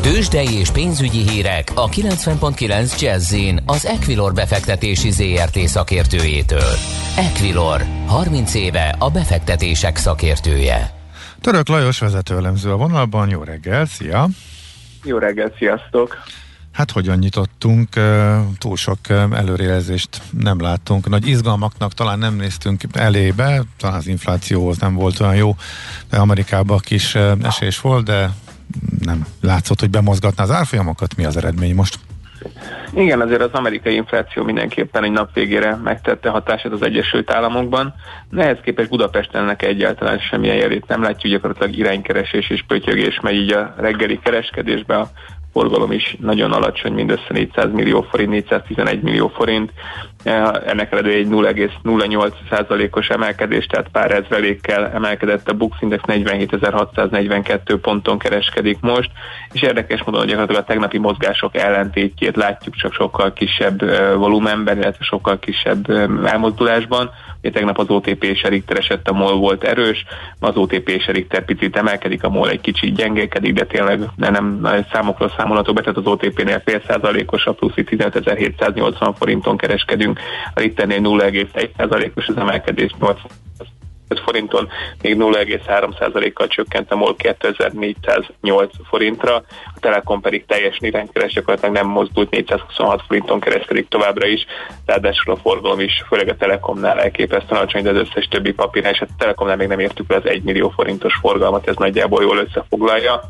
Tőzsdei 0.00 0.54
és 0.54 0.70
pénzügyi 0.70 1.28
hírek 1.28 1.72
a 1.74 1.88
90.9 1.88 3.00
jazz 3.00 3.34
az 3.66 3.86
Equilor 3.86 4.32
befektetési 4.32 5.10
ZRT 5.10 5.58
szakértőjétől. 5.58 6.72
Equilor, 7.16 7.84
30 8.06 8.54
éve 8.54 8.96
a 8.98 9.10
befektetések 9.10 9.96
szakértője. 9.96 10.90
Török 11.40 11.68
Lajos 11.68 11.98
vezetőelemző 11.98 12.70
a 12.70 12.76
vonalban, 12.76 13.28
jó 13.28 13.42
reggel, 13.42 13.86
szia! 13.86 14.28
Jó 15.04 15.18
reggel, 15.18 15.52
sziasztok! 15.58 16.16
Hát 16.72 16.90
hogyan 16.90 17.18
nyitottunk, 17.18 17.88
túl 18.58 18.76
sok 18.76 18.98
előrejelzést 19.32 20.22
nem 20.30 20.60
láttunk. 20.60 21.08
Nagy 21.08 21.26
izgalmaknak 21.26 21.92
talán 21.92 22.18
nem 22.18 22.34
néztünk 22.34 22.82
elébe, 22.92 23.62
talán 23.76 23.96
az 23.96 24.06
inflációhoz 24.06 24.78
nem 24.78 24.94
volt 24.94 25.20
olyan 25.20 25.34
jó, 25.34 25.56
de 26.10 26.16
Amerikában 26.16 26.78
kis 26.78 27.14
esés 27.42 27.80
volt, 27.80 28.04
de 28.04 28.30
nem 29.00 29.26
látszott, 29.40 29.80
hogy 29.80 29.90
bemozgatná 29.90 30.42
az 30.42 30.50
árfolyamokat. 30.50 31.16
Mi 31.16 31.24
az 31.24 31.36
eredmény 31.36 31.74
most? 31.74 31.98
Igen, 32.94 33.20
azért 33.20 33.40
az 33.40 33.52
amerikai 33.52 33.94
infláció 33.94 34.42
mindenképpen 34.42 35.04
egy 35.04 35.10
nap 35.10 35.34
végére 35.34 35.76
megtette 35.76 36.28
hatását 36.28 36.72
az 36.72 36.82
Egyesült 36.82 37.30
Államokban. 37.30 37.94
Nehez 38.30 38.58
képest 38.62 38.88
Budapesten 38.88 39.42
ennek 39.42 39.62
egyáltalán 39.62 40.18
semmilyen 40.18 40.56
jelét 40.56 40.86
nem 40.86 41.02
látjuk, 41.02 41.32
gyakorlatilag 41.32 41.76
iránykeresés 41.76 42.50
és 42.50 42.64
pötyögés 42.66 43.20
megy 43.20 43.34
így 43.34 43.52
a 43.52 43.74
reggeli 43.78 44.18
kereskedésbe, 44.22 44.98
a 44.98 45.10
forgalom 45.52 45.92
is 45.92 46.16
nagyon 46.20 46.52
alacsony, 46.52 46.92
mindössze 46.92 47.28
400 47.28 47.72
millió 47.72 48.00
forint, 48.10 48.30
411 48.30 49.02
millió 49.02 49.28
forint. 49.28 49.72
Eh, 50.22 50.48
ennek 50.66 50.92
eredő 50.92 51.10
egy 51.10 51.28
0,08%-os 51.30 53.08
emelkedés, 53.08 53.66
tehát 53.66 53.88
pár 53.88 54.10
ezrelékkel 54.10 54.90
emelkedett 54.90 55.48
a 55.48 55.54
Bux 55.54 55.76
Index 55.80 56.02
47.642 56.06 57.78
ponton 57.82 58.18
kereskedik 58.18 58.80
most, 58.80 59.10
és 59.52 59.62
érdekes 59.62 60.02
módon 60.02 60.26
gyakorlatilag 60.26 60.62
a 60.62 60.66
tegnapi 60.66 60.98
mozgások 60.98 61.56
ellentétjét 61.56 62.36
látjuk 62.36 62.74
csak 62.74 62.92
sokkal 62.92 63.32
kisebb 63.32 63.82
eh, 63.82 64.14
volumenben, 64.14 64.76
illetve 64.76 65.04
sokkal 65.04 65.38
kisebb 65.38 65.90
eh, 65.90 66.08
elmozdulásban. 66.24 67.10
Ugye 67.42 67.50
tegnap 67.50 67.78
az 67.78 67.88
OTP 67.88 68.24
és 68.24 68.42
Richter 68.42 68.76
esett, 68.76 69.08
a 69.08 69.12
MOL 69.12 69.36
volt 69.36 69.64
erős, 69.64 70.04
az 70.38 70.56
OTP 70.56 70.88
és 70.88 71.06
Richter 71.06 71.44
picit 71.44 71.76
emelkedik, 71.76 72.24
a 72.24 72.28
MOL 72.28 72.50
egy 72.50 72.60
kicsit 72.60 72.94
gyengélkedik, 72.94 73.52
de 73.52 73.64
tényleg 73.64 74.00
nem 74.16 74.68
számokról 74.92 75.32
számolható 75.36 75.72
be, 75.72 75.80
tehát 75.80 75.96
az 75.96 76.06
OTP-nél 76.06 76.62
fél 76.64 76.82
százalékos, 76.86 77.46
a 77.46 77.52
plusz 77.52 77.72
15.780 77.76 79.14
forinton 79.18 79.56
kereskedünk, 79.56 80.18
a 80.54 80.60
Richternél 80.60 81.00
0,1% 81.00 82.14
os 82.14 82.26
az 82.26 82.36
emelkedés 82.36 82.90
80 82.98 83.16
forinton, 84.20 84.68
még 85.02 85.16
0,3%-kal 85.18 86.46
csökkent 86.46 86.92
a 86.92 86.96
MOL 86.96 87.16
2408 87.16 88.70
forintra, 88.88 89.34
a 89.74 89.80
Telekom 89.80 90.20
pedig 90.20 90.46
teljes 90.46 90.76
iránykeres 90.80 91.32
gyakorlatilag 91.32 91.74
nem 91.74 91.86
mozdult, 91.86 92.30
426 92.30 93.02
forinton 93.06 93.40
kereskedik 93.40 93.88
továbbra 93.88 94.26
is, 94.26 94.46
ráadásul 94.86 95.32
a 95.32 95.36
forgalom 95.36 95.80
is, 95.80 96.04
főleg 96.08 96.28
a 96.28 96.36
Telekomnál 96.36 97.00
elképesztően 97.00 97.60
alacsony, 97.60 97.82
de 97.82 97.90
az 97.90 97.96
összes 97.96 98.28
többi 98.28 98.52
papírnál, 98.52 98.92
és 98.92 99.00
a 99.00 99.06
Telekomnál 99.18 99.56
még 99.56 99.68
nem 99.68 99.78
értük 99.78 100.12
el 100.12 100.18
az 100.18 100.26
1 100.26 100.42
millió 100.42 100.68
forintos 100.68 101.14
forgalmat, 101.14 101.68
ez 101.68 101.76
nagyjából 101.76 102.22
jól 102.22 102.36
összefoglalja. 102.36 103.20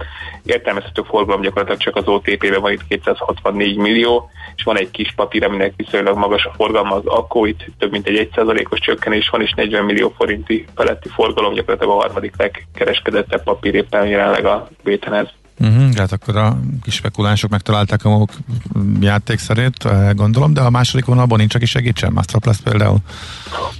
Értelmezhető 0.44 1.02
forgalom 1.02 1.40
gyakorlatilag 1.40 1.80
csak 1.80 1.96
az 1.96 2.06
OTP-ben 2.06 2.60
van 2.60 2.72
itt 2.72 2.86
264 2.88 3.76
millió, 3.76 4.30
és 4.56 4.62
van 4.62 4.78
egy 4.78 4.90
kis 4.90 5.12
papír, 5.16 5.44
aminek 5.44 5.72
viszonylag 5.76 6.16
magas 6.16 6.44
a 6.44 6.52
forgalma, 6.56 6.94
az 6.94 7.06
akkor 7.06 7.48
itt 7.48 7.64
több 7.78 7.90
mint 7.90 8.06
egy 8.06 8.28
1%-os 8.34 8.80
csökkenés 8.80 9.28
van, 9.28 9.42
és 9.42 9.52
40 9.56 9.84
millió 9.84 10.14
forinti 10.16 10.66
feletti 10.74 11.08
forgalom, 11.08 11.54
gyakorlatilag 11.54 11.98
a 11.98 12.00
harmadik 12.00 12.34
legkereskedettebb 12.36 13.42
papír 13.42 13.74
éppen 13.74 14.06
jelenleg 14.06 14.44
a 14.44 14.68
bétenez. 14.82 15.28
Uh-huh, 15.60 15.94
hát 15.96 16.12
akkor 16.12 16.36
a 16.36 16.56
kis 16.82 16.94
spekulánsok 16.94 17.50
megtalálták 17.50 18.04
a 18.04 18.08
maguk 18.08 18.30
játékszerét, 19.00 19.84
eh, 19.84 20.14
gondolom, 20.14 20.52
de 20.52 20.60
a 20.60 20.70
második 20.70 21.04
vonalban 21.04 21.38
nincs, 21.38 21.54
aki 21.54 21.66
segítsen, 21.66 22.12
Masterplus 22.12 22.56
például? 22.56 22.96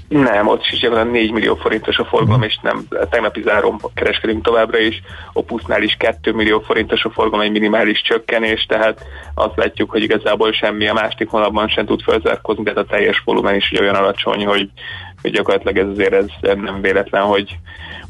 Nem, 0.09 0.49
ott 0.49 0.69
is 0.73 0.79
gyakorlatilag 0.79 1.17
4 1.17 1.33
millió 1.33 1.55
forintos 1.55 1.97
a 1.97 2.05
forgalom, 2.05 2.41
uh-huh. 2.41 2.47
és 2.47 2.59
nem 2.63 2.87
tegnapi 3.11 3.43
zárom 3.43 3.79
kereskedünk 3.95 4.45
továbbra 4.45 4.79
is. 4.79 5.03
Opusnál 5.33 5.83
is 5.83 5.95
2 5.99 6.33
millió 6.33 6.61
forintos 6.61 7.05
a 7.05 7.11
forgalom, 7.11 7.45
egy 7.45 7.51
minimális 7.51 8.03
csökkenés, 8.03 8.67
tehát 8.69 9.05
azt 9.35 9.57
látjuk, 9.57 9.91
hogy 9.91 10.03
igazából 10.03 10.53
semmi 10.53 10.89
a 10.89 10.95
másik 10.95 11.29
hónapban 11.29 11.69
sem 11.69 11.87
tud 11.87 12.03
felzárkozni, 12.03 12.63
tehát 12.63 12.79
a 12.79 12.85
teljes 12.85 13.23
volumen 13.25 13.55
is 13.55 13.73
olyan 13.81 13.95
alacsony, 13.95 14.45
hogy 14.45 14.71
hogy 15.23 15.33
gyakorlatilag 15.33 15.79
ez 15.79 15.89
azért 15.89 16.13
ez 16.13 16.27
nem 16.59 16.81
véletlen, 16.81 17.23
hogy, 17.23 17.59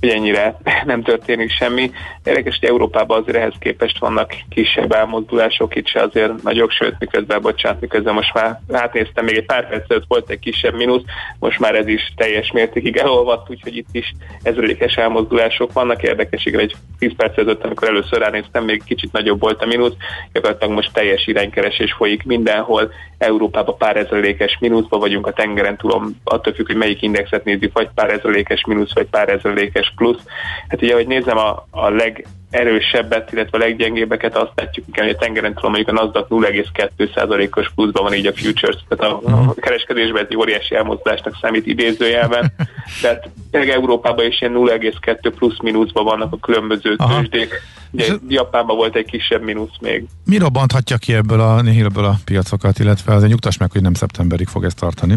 hogy 0.03 0.11
ennyire 0.11 0.57
nem 0.85 1.03
történik 1.03 1.51
semmi. 1.51 1.91
Érdekes, 2.25 2.59
hogy 2.61 2.69
Európában 2.69 3.21
azért 3.21 3.37
ehhez 3.37 3.53
képest 3.59 3.99
vannak 3.99 4.35
kisebb 4.49 4.93
elmozdulások, 4.93 5.77
itt 5.77 5.87
se 5.87 6.01
azért 6.01 6.43
nagyok, 6.43 6.71
sőt, 6.71 6.95
miközben, 6.99 7.41
bocsánat, 7.43 7.81
miközben 7.81 8.15
most 8.15 8.35
már 8.35 8.61
átnéztem, 8.73 9.25
még 9.25 9.37
egy 9.37 9.47
pár 9.47 9.69
perc 9.69 10.05
volt 10.09 10.31
egy 10.31 10.39
kisebb 10.39 10.75
mínusz, 10.75 11.03
most 11.39 11.59
már 11.59 11.75
ez 11.75 11.87
is 11.87 12.13
teljes 12.17 12.53
mértékig 12.53 12.97
elolvadt, 12.97 13.51
úgyhogy 13.51 13.77
itt 13.77 13.89
is 13.93 14.15
ezrelékes 14.43 14.95
elmozdulások 14.95 15.73
vannak. 15.73 16.03
Érdekes, 16.03 16.47
igen, 16.47 16.61
egy 16.61 16.75
10 16.99 17.13
perc 17.17 17.39
ezelőtt, 17.39 17.65
amikor 17.65 17.89
először 17.89 18.19
ránéztem, 18.19 18.65
még 18.65 18.85
kicsit 18.85 19.13
nagyobb 19.13 19.41
volt 19.41 19.63
a 19.63 19.67
mínusz, 19.67 19.95
gyakorlatilag 20.33 20.75
most 20.75 20.93
teljes 20.93 21.27
iránykeresés 21.27 21.93
folyik 21.93 22.23
mindenhol, 22.25 22.93
Európában 23.19 23.77
pár 23.77 23.97
ezrelékes 23.97 24.59
mínuszban 24.61 25.01
vagyunk 25.01 25.27
a 25.27 25.33
tengeren 25.33 25.77
túlon, 25.77 26.17
attól 26.25 26.53
függ, 26.53 26.67
hogy 26.67 26.77
melyik 26.77 27.03
indexet 27.03 27.45
nézzük, 27.45 27.73
vagy 27.73 27.89
pár 27.95 28.11
ezrelékes 28.11 28.65
mínusz, 28.65 28.95
vagy 28.95 29.07
pár 29.07 29.29
ezrelékes 29.29 29.92
plusz. 29.97 30.21
Hát 30.69 30.83
ugye, 30.83 30.95
hogy 30.95 31.07
nézem 31.07 31.37
a, 31.37 31.67
a 31.71 31.89
leg 31.89 32.27
erősebbet, 32.53 33.33
illetve 33.33 33.59
a 33.59 33.61
leggyengébbeket 33.61 34.37
azt 34.37 34.53
látjuk, 34.55 34.87
hogy 34.93 35.09
a 35.09 35.17
tengeren 35.17 35.55
túl 35.55 35.71
mondjuk 35.71 35.89
a 35.89 35.93
Nasdaq 35.93 36.27
0,2%-os 36.29 37.71
pluszban 37.75 38.03
van 38.03 38.15
így 38.15 38.27
a 38.27 38.33
futures, 38.35 38.77
tehát 38.89 39.13
a, 39.13 39.21
a 39.25 39.55
kereskedésben 39.55 40.27
egy 40.29 40.37
óriási 40.37 40.75
elmozdulásnak 40.75 41.39
számít 41.41 41.67
idézőjelben, 41.67 42.53
tehát 43.01 43.29
Európában 43.51 44.27
is 44.27 44.41
ilyen 44.41 44.55
0,2 44.57 45.33
plusz-mínuszban 45.37 46.05
vannak 46.05 46.33
a 46.33 46.39
különböző 46.39 46.95
Aha. 46.97 47.19
tőzsdék. 47.19 47.61
Ugye 47.91 48.07
Japánban 48.29 48.77
volt 48.77 48.97
egy 48.97 49.07
kisebb 49.07 49.43
mínusz 49.43 49.79
még. 49.81 50.05
Mi 50.25 50.39
robbanthatja 50.39 50.97
ki 50.97 51.15
ebből 51.15 51.41
a, 51.41 51.59
ebből 51.59 52.05
a 52.05 52.15
piacokat, 52.25 52.79
illetve 52.79 53.15
azért 53.15 53.31
nyugtass 53.31 53.57
meg, 53.57 53.71
hogy 53.73 53.83
nem 53.83 53.95
szeptemberig 53.95 54.47
fog 54.47 54.65
ezt 54.65 54.79
tartani? 54.79 55.17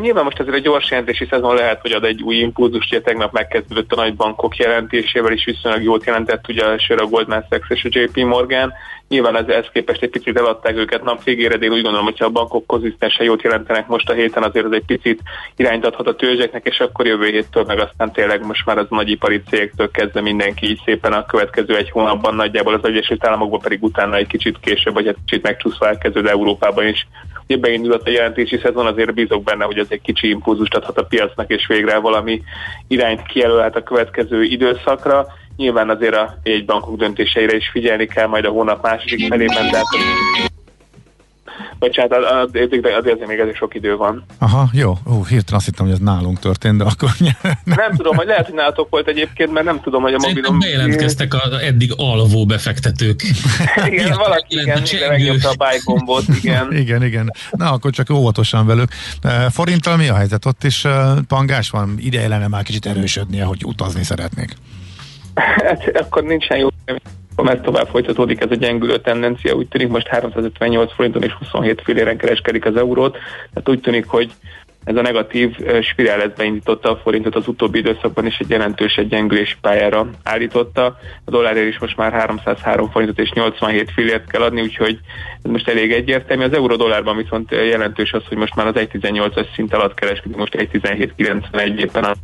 Nyilván 0.00 0.24
most 0.24 0.40
azért 0.40 0.56
a 0.56 0.60
gyors 0.60 0.90
jelentési 0.90 1.26
szezon 1.30 1.54
lehet, 1.54 1.80
hogy 1.80 1.92
ad 1.92 2.04
egy 2.04 2.22
új 2.22 2.36
impulzust, 2.36 2.90
ugye 2.90 3.00
tegnap 3.00 3.32
megkezdődött 3.32 3.92
a 3.92 3.96
nagy 3.96 4.14
bankok 4.14 4.56
jelentésével 4.56 5.32
is 5.32 5.44
viszonylag 5.44 5.82
jót 5.82 6.04
jelentett, 6.04 6.48
ugye 6.48 6.64
elsőre 6.64 7.02
a 7.02 7.06
Goldman 7.06 7.46
Sachs 7.50 7.70
és 7.70 7.84
a 7.84 7.88
JP 7.90 8.16
Morgan. 8.16 8.72
Nyilván 9.08 9.36
ez, 9.36 9.48
ez 9.48 9.66
képest 9.72 10.02
egy 10.02 10.10
picit 10.10 10.38
eladták 10.38 10.76
őket 10.76 11.02
nap 11.02 11.24
végére, 11.24 11.56
de 11.56 11.64
én 11.64 11.72
úgy 11.72 11.82
gondolom, 11.82 12.04
hogyha 12.04 12.24
a 12.24 12.30
bankok 12.30 12.66
konzisztensen 12.66 13.26
jót 13.26 13.42
jelentenek 13.42 13.86
most 13.86 14.10
a 14.10 14.12
héten, 14.12 14.42
azért 14.42 14.64
ez 14.64 14.72
egy 14.72 14.84
picit 14.86 15.20
irányt 15.56 15.86
adhat 15.86 16.06
a 16.06 16.14
tőzseknek, 16.14 16.66
és 16.66 16.80
akkor 16.80 17.06
jövő 17.06 17.26
héttől 17.26 17.64
meg 17.64 17.78
aztán 17.78 18.12
tényleg 18.12 18.46
most 18.46 18.66
már 18.66 18.78
az 18.78 18.86
nagyipari 18.88 19.42
cégektől 19.50 19.90
kezdve 19.90 20.20
mindenki 20.20 20.66
így 20.66 20.80
szépen 20.84 21.12
a 21.12 21.26
következő 21.26 21.76
egy 21.76 21.90
hónapban 21.90 22.34
nagyjából 22.34 22.74
az 22.74 22.84
Egyesült 22.84 23.26
Államokban 23.26 23.60
pedig 23.60 23.82
utána 23.82 24.16
egy 24.16 24.26
kicsit 24.26 24.60
később, 24.60 24.94
vagy 24.94 25.06
egy 25.06 25.16
kicsit 25.24 25.42
megcsúszva 25.42 25.88
elkezdőd 25.88 26.26
Európában 26.26 26.86
is 26.86 27.06
hogy 27.48 27.60
beindult 27.60 28.06
a 28.06 28.10
jelentési 28.10 28.58
szezon, 28.62 28.86
azért 28.86 29.14
bízok 29.14 29.42
benne, 29.42 29.64
hogy 29.64 29.78
ez 29.78 29.86
egy 29.88 30.00
kicsi 30.00 30.28
impulzust 30.28 30.74
adhat 30.74 30.98
a 30.98 31.04
piacnak, 31.04 31.50
és 31.50 31.66
végre 31.66 31.98
valami 31.98 32.42
irányt 32.88 33.22
kijelölhet 33.22 33.76
a 33.76 33.82
következő 33.82 34.42
időszakra. 34.42 35.26
Nyilván 35.58 35.90
azért 35.90 36.14
a 36.14 36.38
bankok 36.66 36.96
döntéseire 36.96 37.56
is 37.56 37.68
figyelni 37.68 38.06
kell 38.06 38.26
majd 38.26 38.44
a 38.44 38.50
hónap 38.50 38.82
második 38.82 39.28
felében, 39.28 39.70
de 39.70 39.76
hát 39.76 39.86
Bocsánat, 41.78 42.12
azért, 42.12 42.86
azért 42.98 43.26
még 43.26 43.38
ez 43.38 43.56
sok 43.56 43.74
idő 43.74 43.96
van. 43.96 44.24
Aha, 44.38 44.68
jó. 44.72 44.98
Hú, 45.04 45.24
hirtelen 45.26 45.60
azt 45.60 45.64
hittem, 45.64 45.84
hogy 45.84 45.94
ez 45.94 46.00
nálunk 46.00 46.38
történt, 46.38 46.78
de 46.78 46.84
akkor... 46.84 47.10
nem 47.64 47.94
tudom, 47.96 48.16
hogy 48.16 48.26
lehet, 48.26 48.46
hogy 48.46 48.54
nálatok 48.54 48.90
volt 48.90 49.08
egyébként, 49.08 49.52
mert 49.52 49.66
nem 49.66 49.80
tudom, 49.80 50.02
hogy 50.02 50.14
a 50.14 50.18
mobilom... 50.20 50.58
bejelentkeztek 50.58 51.34
az 51.34 51.52
eddig 51.52 51.92
alvó 51.96 52.46
befektetők. 52.46 53.22
igen, 53.90 54.16
valaki 54.16 54.60
igen, 54.60 54.82
megnyomta 55.08 55.48
a 55.48 55.54
buy 55.56 55.80
gombot, 55.84 56.24
igen. 56.42 56.76
igen, 56.76 57.04
igen. 57.04 57.32
Na, 57.50 57.72
akkor 57.72 57.90
csak 57.90 58.10
óvatosan 58.10 58.66
velük. 58.66 58.90
E, 59.22 59.50
forinttal 59.50 59.96
mi 59.96 60.08
a 60.08 60.14
helyzet? 60.14 60.46
Ott 60.46 60.64
is 60.64 60.84
e, 60.84 61.14
pangás 61.28 61.70
van? 61.70 61.94
Ideje 61.98 62.28
lenne 62.28 62.48
már 62.48 62.62
kicsit 62.62 62.86
erősödnie, 62.86 63.44
hogy 63.44 63.64
utazni 63.64 64.02
szeretnék. 64.02 64.56
Hát, 65.38 65.96
akkor 65.96 66.22
nincsen 66.22 66.58
jó 66.58 66.68
mert 67.42 67.62
tovább 67.62 67.86
folytatódik 67.86 68.40
ez 68.40 68.50
a 68.50 68.54
gyengülő 68.54 68.98
tendencia, 68.98 69.54
úgy 69.54 69.68
tűnik 69.68 69.88
most 69.88 70.06
358 70.06 70.92
forinton 70.92 71.22
és 71.22 71.32
27 71.32 71.82
filléren 71.84 72.16
kereskedik 72.16 72.64
az 72.64 72.76
eurót, 72.76 73.12
tehát 73.52 73.68
úgy 73.68 73.80
tűnik, 73.80 74.06
hogy 74.06 74.32
ez 74.84 74.96
a 74.96 75.00
negatív 75.00 75.56
spirál 75.82 76.22
ez 76.22 76.30
beindította 76.36 76.90
a 76.90 76.96
forintot 76.96 77.34
az 77.34 77.48
utóbbi 77.48 77.78
időszakban 77.78 78.26
is 78.26 78.38
egy 78.38 78.50
jelentős 78.50 78.96
egy 78.96 79.08
gyengülési 79.08 79.54
pályára 79.60 80.10
állította. 80.22 80.84
A 81.24 81.30
dollárért 81.30 81.68
is 81.68 81.78
most 81.78 81.96
már 81.96 82.12
303 82.12 82.90
forintot 82.90 83.18
és 83.18 83.30
87 83.30 83.90
fillért 83.90 84.30
kell 84.30 84.42
adni, 84.42 84.60
úgyhogy 84.60 84.98
ez 85.42 85.50
most 85.50 85.68
elég 85.68 85.92
egyértelmű. 85.92 86.44
Az 86.44 86.52
euró 86.52 86.76
dollárban 86.76 87.16
viszont 87.16 87.50
jelentős 87.50 88.12
az, 88.12 88.22
hogy 88.28 88.36
most 88.36 88.54
már 88.54 88.66
az 88.66 88.74
1.18-as 88.74 89.46
szint 89.54 89.74
alatt 89.74 89.94
kereskedik, 89.94 90.36
most 90.36 90.54
1.1791 90.56 91.78
éppen 91.78 92.04
a 92.04 92.14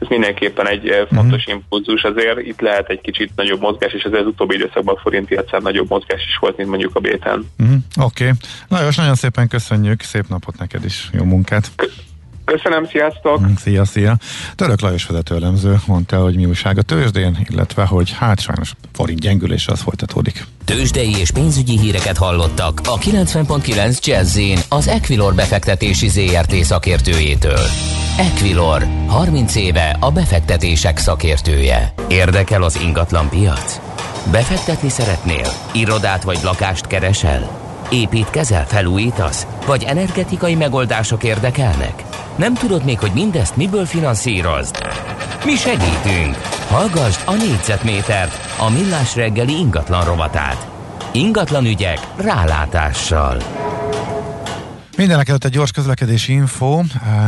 ez 0.00 0.08
mindenképpen 0.08 0.68
egy 0.68 0.88
eh, 0.88 1.06
fontos 1.14 1.40
uh-huh. 1.40 1.54
impulzus 1.54 2.02
azért. 2.02 2.38
Itt 2.40 2.60
lehet 2.60 2.88
egy 2.88 3.00
kicsit 3.00 3.32
nagyobb 3.36 3.60
mozgás, 3.60 3.92
és 3.92 4.02
ez 4.02 4.12
az 4.12 4.26
utóbbi 4.26 4.54
időszakban 4.54 4.94
a 4.94 5.00
forint 5.00 5.28
piacán 5.28 5.62
nagyobb 5.62 5.88
mozgás 5.88 6.22
is 6.28 6.36
volt, 6.40 6.56
mint 6.56 6.68
mondjuk 6.68 6.96
a 6.96 7.00
béten. 7.00 7.50
Uh-huh. 7.58 7.76
Oké. 8.00 8.24
Okay. 8.24 8.36
Lajos, 8.68 8.96
nagyon 8.96 9.14
szépen 9.14 9.48
köszönjük, 9.48 10.02
szép 10.02 10.24
napot 10.28 10.58
neked 10.58 10.84
is, 10.84 11.10
jó 11.12 11.24
munkát! 11.24 11.70
Köszönöm, 12.46 12.86
sziasztok! 12.86 13.40
Mm, 13.40 13.54
szia, 13.54 13.84
szia! 13.84 14.16
Török 14.54 14.80
Lajos 14.80 15.06
vezetőelemző 15.06 15.76
mondta, 15.86 16.22
hogy 16.22 16.36
mi 16.36 16.44
újság 16.44 16.78
a 16.78 16.82
tőzsdén, 16.82 17.46
illetve 17.50 17.84
hogy 17.84 18.12
hát 18.12 18.40
sajnos 18.40 18.72
forint 18.92 19.20
gyengülése 19.20 19.72
az 19.72 19.80
folytatódik. 19.80 20.44
Tőzsdei 20.64 21.16
és 21.18 21.30
pénzügyi 21.30 21.78
híreket 21.78 22.16
hallottak 22.16 22.80
a 22.84 22.98
90.9 22.98 24.04
jazz 24.04 24.38
az 24.68 24.88
Equilor 24.88 25.34
befektetési 25.34 26.08
ZRT 26.08 26.54
szakértőjétől. 26.54 27.60
Equilor, 28.18 28.86
30 29.06 29.54
éve 29.54 29.96
a 30.00 30.12
befektetések 30.12 30.98
szakértője. 30.98 31.94
Érdekel 32.08 32.62
az 32.62 32.80
ingatlan 32.82 33.28
piac? 33.28 33.80
Befektetni 34.30 34.88
szeretnél? 34.88 35.48
Irodát 35.72 36.22
vagy 36.22 36.38
lakást 36.42 36.86
keresel? 36.86 37.64
Építkezel, 37.90 38.66
felújítasz? 38.66 39.46
Vagy 39.66 39.84
energetikai 39.84 40.54
megoldások 40.54 41.24
érdekelnek? 41.24 42.05
Nem 42.38 42.54
tudod 42.54 42.84
még, 42.84 42.98
hogy 42.98 43.10
mindezt 43.14 43.56
miből 43.56 43.84
finanszírozd? 43.84 44.76
Mi 45.44 45.54
segítünk! 45.54 46.36
Hallgassd 46.68 47.20
a 47.26 47.34
négyzetmétert, 47.34 48.58
a 48.58 48.70
millás 48.70 49.14
reggeli 49.14 49.52
ingatlan 49.58 50.04
rovatát. 50.04 50.68
Ingatlan 51.12 51.64
ügyek 51.64 51.98
rálátással. 52.16 53.36
Mindenek 54.96 55.28
előtt 55.28 55.44
egy 55.44 55.50
gyors 55.50 55.70
közlekedési 55.70 56.32
info. 56.32 56.82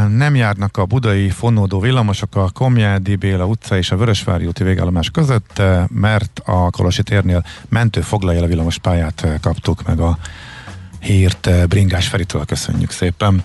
Nem 0.09 0.35
járnak 0.35 0.77
a 0.77 0.85
budai 0.85 1.31
fonódó 1.31 1.81
villamosok 1.81 2.37
a 2.37 2.51
Komjádi 2.53 3.17
Béla 3.17 3.45
utca 3.45 3.77
és 3.77 3.91
a 3.91 3.97
Vörösvári 3.97 4.47
úti 4.47 4.63
végállomás 4.63 5.11
között, 5.11 5.63
mert 5.89 6.41
a 6.45 6.71
Kolosi 6.71 7.03
térnél 7.03 7.45
mentő 7.69 8.01
foglalja 8.01 8.43
a 8.43 8.47
villamos 8.47 8.79
pályát 8.79 9.27
kaptuk 9.41 9.87
meg 9.87 10.01
a 10.01 10.19
hírt 11.01 11.69
Bringás 11.69 12.09
Feritől 12.09 12.45
köszönjük 12.45 12.91
szépen. 12.91 13.45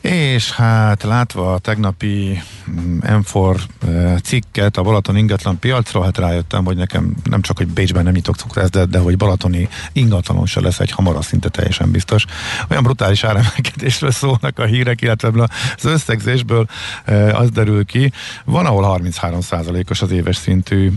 És 0.00 0.52
hát 0.52 1.02
látva 1.02 1.52
a 1.52 1.58
tegnapi 1.58 2.42
M4 3.00 3.60
mm, 3.86 4.14
cikket 4.22 4.76
a 4.76 4.82
Balaton 4.82 5.16
ingatlan 5.16 5.58
piacról, 5.58 6.04
hát 6.04 6.18
rájöttem, 6.18 6.64
hogy 6.64 6.76
nekem 6.76 7.14
nem 7.24 7.40
csak, 7.40 7.56
hogy 7.56 7.66
Bécsben 7.66 8.04
nem 8.04 8.12
nyitok 8.12 8.36
cukrász, 8.36 8.70
de, 8.70 8.84
de 8.84 8.98
hogy 8.98 9.16
balatoni 9.16 9.68
ingatlanon 9.92 10.46
se 10.46 10.60
lesz 10.60 10.80
egy 10.80 10.90
hamar, 10.90 11.24
szinte 11.24 11.48
teljesen 11.48 11.90
biztos. 11.90 12.24
Olyan 12.70 12.82
brutális 12.82 13.24
áremelkedésről 13.24 14.10
szólnak 14.10 14.58
a 14.58 14.64
hírek, 14.64 15.00
illetve 15.00 15.48
az 15.76 15.84
összegzésből 15.84 16.68
az 17.32 17.50
derül 17.50 17.84
ki. 17.84 18.12
Van, 18.44 18.66
ahol 18.66 19.00
33%-os 19.02 20.02
az 20.02 20.10
éves 20.10 20.36
szintű 20.36 20.92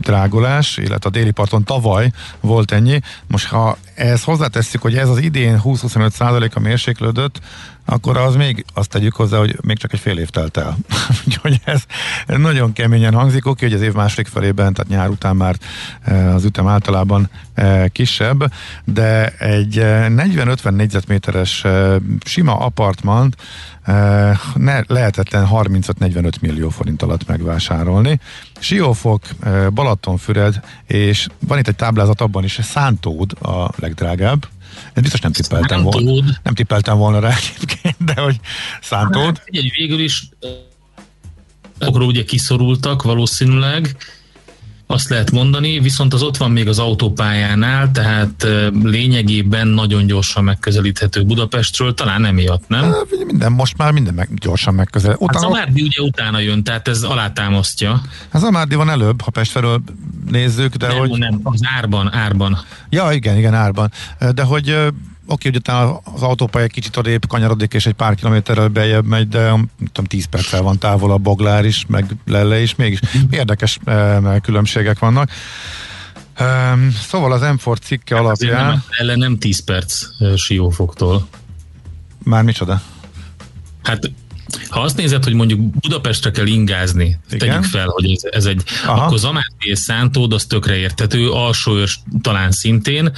drágulás, 0.00 0.76
illetve 0.76 1.08
a 1.08 1.12
déli 1.12 1.30
parton 1.30 1.64
tavaly 1.64 2.10
volt 2.40 2.72
ennyi. 2.72 3.00
Most 3.26 3.48
ha 3.48 3.78
ehhez 3.98 4.24
hozzátesszük, 4.24 4.82
hogy 4.82 4.96
ez 4.96 5.08
az 5.08 5.18
idén 5.18 5.60
20-25%-a 5.64 6.60
mérséklődött, 6.60 7.40
akkor 7.84 8.16
az 8.16 8.36
még 8.36 8.64
azt 8.74 8.90
tegyük 8.90 9.14
hozzá, 9.14 9.38
hogy 9.38 9.58
még 9.60 9.78
csak 9.78 9.92
egy 9.92 9.98
fél 9.98 10.18
év 10.18 10.28
telt 10.28 10.56
el. 10.56 10.76
Úgyhogy 11.26 11.60
ez, 11.64 11.82
ez 12.26 12.38
nagyon 12.38 12.72
keményen 12.72 13.14
hangzik. 13.14 13.46
Oké, 13.46 13.66
hogy 13.66 13.74
az 13.74 13.82
év 13.82 13.92
második 13.92 14.26
felében, 14.26 14.72
tehát 14.72 14.90
nyár 14.90 15.08
után 15.08 15.36
már 15.36 15.56
e, 16.02 16.34
az 16.34 16.44
ütem 16.44 16.66
általában 16.66 17.30
e, 17.54 17.88
kisebb, 17.88 18.52
de 18.84 19.28
egy 19.28 19.76
40-50 19.76 20.64
e, 20.64 20.70
négyzetméteres 20.70 21.64
sima 22.24 22.56
apartmant 22.58 23.36
ne, 24.54 24.80
lehetetlen 24.86 25.48
35-45 25.50 26.40
millió 26.40 26.68
forint 26.68 27.02
alatt 27.02 27.26
megvásárolni. 27.26 28.20
Siófok, 28.58 29.22
Balatonfüred, 29.74 30.60
és 30.86 31.26
van 31.38 31.58
itt 31.58 31.68
egy 31.68 31.76
táblázat 31.76 32.20
abban 32.20 32.44
is, 32.44 32.58
Szántód 32.62 33.32
a 33.42 33.70
legdrágább, 33.76 34.48
ezt 34.92 35.02
biztos 35.02 35.20
nem 35.20 35.32
tippeltem 35.32 35.82
volna. 35.82 36.24
Nem 36.42 36.54
tippeltem 36.54 36.98
volna 36.98 37.18
rá 37.20 37.28
egyébként, 37.28 37.96
de 38.04 38.20
hogy 38.20 38.40
szántód. 38.80 39.38
Hát, 39.38 39.44
végül 39.76 40.00
is 40.00 40.28
akkor 41.78 42.02
ugye 42.02 42.24
kiszorultak 42.24 43.02
valószínűleg, 43.02 43.96
azt 44.90 45.08
lehet 45.08 45.30
mondani, 45.30 45.80
viszont 45.80 46.14
az 46.14 46.22
ott 46.22 46.36
van 46.36 46.50
még 46.50 46.68
az 46.68 46.78
autópályánál, 46.78 47.90
tehát 47.90 48.46
lényegében 48.82 49.68
nagyon 49.68 50.06
gyorsan 50.06 50.44
megközelíthető 50.44 51.24
Budapestről, 51.24 51.94
talán 51.94 52.24
emiatt, 52.24 52.68
nem? 52.68 52.94
Minden, 53.26 53.52
most 53.52 53.76
már 53.76 53.92
minden 53.92 54.14
meg, 54.14 54.28
gyorsan 54.34 54.74
megközelíthető. 54.74 55.26
Hát 55.26 55.36
utána, 55.36 55.54
hát 55.54 55.64
Zamárdi 55.64 55.82
ugye 55.82 56.02
utána 56.02 56.38
jön, 56.38 56.64
tehát 56.64 56.88
ez 56.88 57.02
alátámasztja. 57.02 58.00
Hát 58.28 58.42
Zamárdi 58.42 58.74
van 58.74 58.90
előbb, 58.90 59.20
ha 59.20 59.30
Pest 59.30 59.50
felől 59.50 59.82
nézzük, 60.30 60.74
de 60.74 60.86
nem, 60.86 60.96
hogy... 60.96 61.18
Nem, 61.18 61.40
az 61.42 61.60
árban, 61.76 62.14
árban. 62.14 62.58
Ja, 62.88 63.12
igen, 63.12 63.36
igen, 63.36 63.54
árban. 63.54 63.92
De 64.34 64.42
hogy 64.42 64.76
oké, 65.28 65.48
hogy 65.48 65.56
utána 65.56 65.96
az 65.96 66.22
autópálya 66.22 66.66
kicsit 66.66 66.96
odébb 66.96 67.26
kanyarodik, 67.28 67.74
és 67.74 67.86
egy 67.86 67.92
pár 67.92 68.14
kilométerrel 68.14 68.68
bejebb 68.68 69.06
megy, 69.06 69.28
de 69.28 69.48
tudom, 69.92 70.04
10 70.04 70.24
perccel 70.24 70.62
van 70.62 70.78
távol 70.78 71.12
a 71.12 71.16
Boglár 71.16 71.64
is, 71.64 71.84
meg 71.88 72.04
Lelle 72.26 72.60
is, 72.60 72.74
mégis 72.74 73.00
érdekes 73.30 73.78
eh, 73.84 74.40
különbségek 74.42 74.98
vannak. 74.98 75.30
Um, 76.40 76.90
szóval 76.90 77.32
az 77.32 77.40
M4 77.44 77.80
cikke 77.80 78.14
hát 78.14 78.24
alapján... 78.24 78.66
Nem, 78.66 78.82
Lelle 78.98 79.16
nem 79.16 79.38
10 79.38 79.64
perc 79.64 80.06
uh, 80.18 80.34
siófoktól. 80.34 81.28
Már 82.24 82.42
micsoda? 82.42 82.82
Hát 83.82 84.10
ha 84.68 84.80
azt 84.80 84.96
nézed, 84.96 85.24
hogy 85.24 85.32
mondjuk 85.32 85.60
Budapestre 85.60 86.30
kell 86.30 86.46
ingázni, 86.46 87.18
Igen? 87.30 87.38
tegyük 87.38 87.64
fel, 87.64 87.86
hogy 87.86 88.10
ez, 88.10 88.22
ez 88.30 88.44
egy, 88.44 88.62
Aha. 88.86 89.04
akkor 89.04 89.18
Zamárdi 89.18 89.68
és 89.68 89.78
Szántód, 89.78 90.32
az 90.32 90.44
tökre 90.44 90.76
értető, 90.76 91.30
alsóőrs 91.30 92.00
talán 92.22 92.50
szintén. 92.50 93.12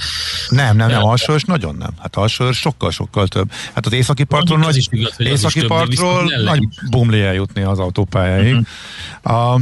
Nem, 0.49 0.75
nem, 0.75 0.89
nem, 0.89 1.03
alsóőrs 1.03 1.43
nagyon 1.43 1.75
nem. 1.75 1.91
Hát 1.99 2.15
alsóőrs 2.15 2.57
sokkal-sokkal 2.57 3.27
több. 3.27 3.51
Hát 3.73 3.85
az 3.85 3.93
északi 3.93 4.23
partról, 4.23 4.57
nagy, 4.57 4.77
is 4.77 4.87
igaz, 4.89 5.13
északi 5.17 5.59
is 5.59 5.65
partról 5.65 6.27
több, 6.27 6.43
nagy 6.43 6.67
bumli 6.89 7.21
eljutni 7.21 7.61
az 7.61 7.79
autópályáig. 7.79 8.55
Uh-huh. 9.23 9.53
A, 9.53 9.59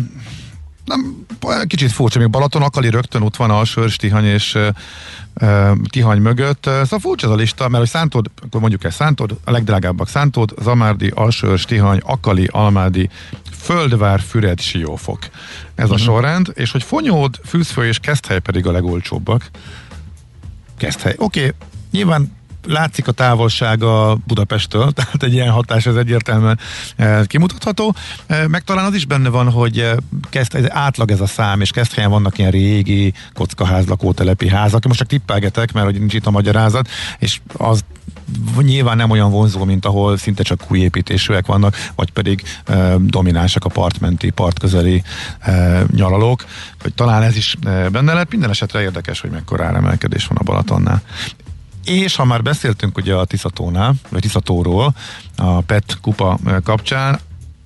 nem, 0.90 1.26
kicsit 1.68 1.92
furcsa, 1.92 2.20
még 2.20 2.30
Balaton, 2.30 2.62
Akali 2.62 2.90
rögtön 2.90 3.22
ott 3.22 3.36
van 3.36 3.50
Alsőrs, 3.50 3.96
Tihany 3.96 4.26
és 4.26 4.56
uh, 4.56 5.72
Tihany 5.90 6.22
mögött. 6.22 6.64
Szóval 6.64 7.00
furcsa 7.00 7.28
ez 7.28 7.34
a 7.34 7.36
lista, 7.36 7.68
mert 7.68 7.78
hogy 7.78 7.90
Szántod, 7.90 8.32
akkor 8.42 8.60
mondjuk 8.60 8.84
el 8.84 8.92
Szántod, 8.92 9.38
a 9.44 9.52
legdrágábbak 9.52 10.08
Szántod, 10.08 10.54
Zamárdi, 10.62 11.12
Alsőrs, 11.16 11.66
Tihany, 11.66 12.00
Akali, 12.04 12.50
Almádi, 12.52 13.10
Földvár, 13.52 14.20
Füred, 14.20 14.60
Siófok. 14.60 15.20
Ez 15.76 15.90
uh-huh. 15.90 15.92
a 15.92 15.94
mhm. 15.94 16.04
sorrend, 16.04 16.52
és 16.54 16.72
hogy 16.72 16.84
Fonyód, 16.84 17.40
Fűzfő 17.46 17.86
és 17.86 18.00
Keszthely 18.00 18.40
pedig 18.40 18.68
a 18.68 18.72
legolcsóbbak. 18.72 19.50
Keszthely. 20.78 21.16
Oké, 21.18 21.40
okay, 21.40 21.54
nyilván 21.92 22.39
látszik 22.68 23.08
a 23.08 23.12
távolsága 23.12 24.18
Budapesttől, 24.28 24.92
tehát 24.98 25.24
egy 25.24 25.34
ilyen 25.34 25.52
hatás 25.52 25.86
ez 25.86 25.96
egyértelműen 25.96 26.60
e, 26.96 27.26
kimutatható. 27.26 27.96
E, 28.28 28.48
meg 28.48 28.64
talán 28.64 28.86
az 28.86 28.94
is 28.94 29.06
benne 29.06 29.30
van, 29.30 29.52
hogy 29.52 29.78
e, 29.78 29.96
kezd, 30.30 30.56
ez 30.56 30.66
átlag 30.68 31.12
ez 31.12 31.22
a 31.22 31.28
szám, 31.28 31.62
és 31.62 31.72
kezd 31.72 31.94
helyen 31.94 32.10
vannak 32.10 32.38
ilyen 32.38 32.52
régi 32.52 33.14
kockaház, 33.34 33.88
lakótelepi 33.88 34.50
házak. 34.50 34.88
Most 34.88 35.00
csak 35.00 35.08
tippelgetek, 35.08 35.72
mert 35.72 35.86
hogy 35.86 36.00
nincs 36.00 36.14
itt 36.14 36.26
a 36.26 36.32
magyarázat, 36.32 36.90
és 37.20 37.40
az 37.58 37.84
nyilván 38.62 38.98
nem 38.98 39.10
olyan 39.10 39.32
vonzó, 39.32 39.64
mint 39.64 39.86
ahol 39.86 40.18
szinte 40.18 40.44
csak 40.44 40.72
új 40.72 40.80
építésűek 40.80 41.46
vannak, 41.46 41.76
vagy 41.96 42.12
pedig 42.12 42.44
e, 42.66 42.96
dominánsak 42.98 43.66
a 43.66 43.70
partmenti, 43.70 44.30
partközeli 44.30 45.04
e, 45.40 45.84
nyaralók, 45.96 46.46
hogy 46.82 46.94
talán 46.94 47.22
ez 47.22 47.36
is 47.36 47.56
e, 47.64 47.90
benne 47.90 48.14
lehet. 48.14 48.32
Minden 48.32 48.50
esetre 48.50 48.82
érdekes, 48.82 49.20
hogy 49.20 49.30
mekkora 49.30 49.66
áremelkedés 49.66 50.26
van 50.26 50.38
a 50.38 50.44
Balatonnál. 50.44 51.02
És 51.90 52.16
ha 52.16 52.26
már 52.26 52.42
beszéltünk 52.42 52.98
ugye 52.98 53.14
a 53.14 53.26
Tiszatónál, 53.26 53.94
vagy 54.10 54.22
Tiszatóról, 54.22 54.96
a 55.36 55.62
PET 55.62 55.98
kupa 56.02 56.40
kapcsán, 56.64 57.20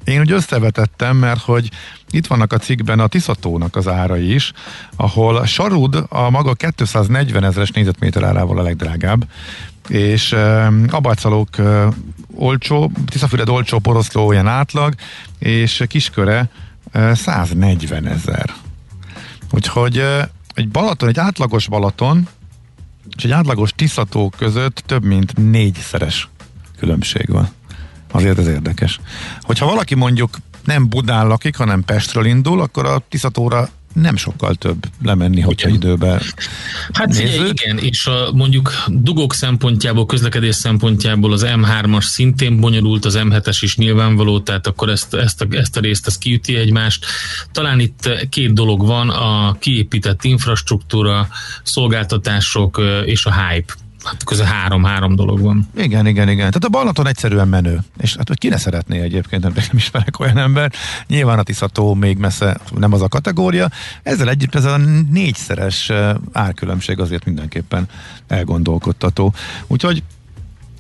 én 0.04 0.20
úgy 0.20 0.32
összevetettem, 0.32 1.18
mert 1.18 1.42
hogy 1.42 1.70
itt 2.12 2.28
vannak 2.28 2.54
a 2.54 2.58
cikkben 2.58 3.00
a 3.00 3.08
Tiszatónak 3.08 3.76
az 3.76 3.88
árai 3.88 4.34
is, 4.34 4.52
ahol 4.96 5.36
a 5.36 5.46
Sarud 5.46 6.06
a 6.10 6.30
maga 6.30 6.54
240 6.54 7.44
ezeres 7.44 7.72
négyzetméter 7.72 8.24
árával 8.24 8.60
a 8.60 8.62
legdrágább, 8.62 9.28
és 9.88 10.32
e, 10.32 10.72
abácalók 10.90 11.58
e, 11.58 11.88
olcsó, 12.36 12.92
Tiszafüred 13.06 13.50
olcsó, 13.50 13.80
poroszló 13.80 14.28
olyan 14.28 14.48
átlag, 14.48 14.94
és 15.40 15.84
kisköre 15.88 16.50
e, 16.92 17.14
140 17.16 18.08
ezer. 18.08 18.54
Úgyhogy 19.52 19.98
e, 19.98 20.30
egy 20.54 20.70
Balaton, 20.70 21.10
egy 21.10 21.20
átlagos 21.20 21.68
Balaton, 21.68 22.28
és 23.16 23.24
egy 23.24 23.32
átlagos 23.32 23.72
tisztató 23.76 24.34
között 24.38 24.84
több 24.86 25.04
mint 25.04 25.52
négyszeres 25.52 26.30
különbség 26.78 27.30
van. 27.30 27.50
Azért 28.12 28.38
ez 28.38 28.48
érdekes. 28.48 29.00
Hogyha 29.42 29.66
valaki 29.66 29.96
mondjuk 29.96 30.38
nem 30.66 30.90
Budán 30.90 31.28
lakik, 31.28 31.56
hanem 31.56 31.84
Pestről 31.84 32.26
indul, 32.26 32.62
akkor 32.62 32.86
a 32.86 33.04
Tiszatóra 33.10 33.70
nem 33.94 34.16
sokkal 34.16 34.56
több 34.56 34.86
lemenni, 35.04 35.42
hogyha 35.42 35.68
igen. 35.68 35.82
időben 35.82 36.22
Hát 36.94 37.16
figyelj, 37.16 37.50
igen, 37.50 37.78
és 37.78 38.06
a, 38.06 38.32
mondjuk 38.34 38.72
dugók 38.88 39.34
szempontjából, 39.34 40.06
közlekedés 40.06 40.56
szempontjából 40.56 41.34
az 41.34 41.46
M3-as 41.48 42.04
szintén 42.04 42.60
bonyolult, 42.60 43.06
az 43.06 43.20
M7-es 43.22 43.58
is 43.62 43.78
nyilvánvaló, 43.78 44.40
tehát 44.40 44.68
akkor 44.68 44.90
ezt, 44.90 45.14
ezt, 45.14 45.42
a, 45.42 45.48
ezt 45.50 45.78
a 45.78 45.80
részt 45.80 46.08
ezt 46.08 46.20
kiüti 46.20 46.56
egymást. 46.56 47.06
Talán 47.52 47.80
itt 47.80 48.10
két 48.30 48.54
dolog 48.54 48.86
van, 48.86 49.10
a 49.10 49.58
kiépített 49.60 50.24
infrastruktúra, 50.24 51.28
szolgáltatások 51.64 52.82
és 53.06 53.26
a 53.26 53.48
hype 53.48 53.74
hát 54.04 54.24
közel 54.24 54.46
három-három 54.46 55.16
dolog 55.16 55.40
van. 55.42 55.70
Igen, 55.76 56.08
igen, 56.08 56.30
igen. 56.30 56.38
Tehát 56.38 56.64
a 56.64 56.70
Balaton 56.70 57.08
egyszerűen 57.08 57.48
menő. 57.48 57.80
És 57.98 58.16
hát, 58.16 58.28
hogy 58.28 58.38
ki 58.38 58.48
ne 58.48 58.58
szeretné 58.58 59.00
egyébként, 59.00 59.44
nem, 59.44 59.54
nem 59.56 59.66
ismerek 59.72 60.20
olyan 60.20 60.38
ember. 60.38 60.72
Nyilván 61.08 61.40
a 61.40 61.44
Tiszató 61.44 61.94
még 61.94 62.18
messze 62.18 62.58
nem 62.76 62.94
az 62.94 63.02
a 63.02 63.08
kategória. 63.08 63.70
Ezzel 64.04 64.30
együtt 64.30 64.56
ez 64.56 64.66
a 64.66 64.78
négyszeres 65.10 65.92
árkülönbség 66.32 67.00
azért 67.00 67.26
mindenképpen 67.26 67.88
elgondolkodtató. 68.28 69.34
Úgyhogy 69.68 70.04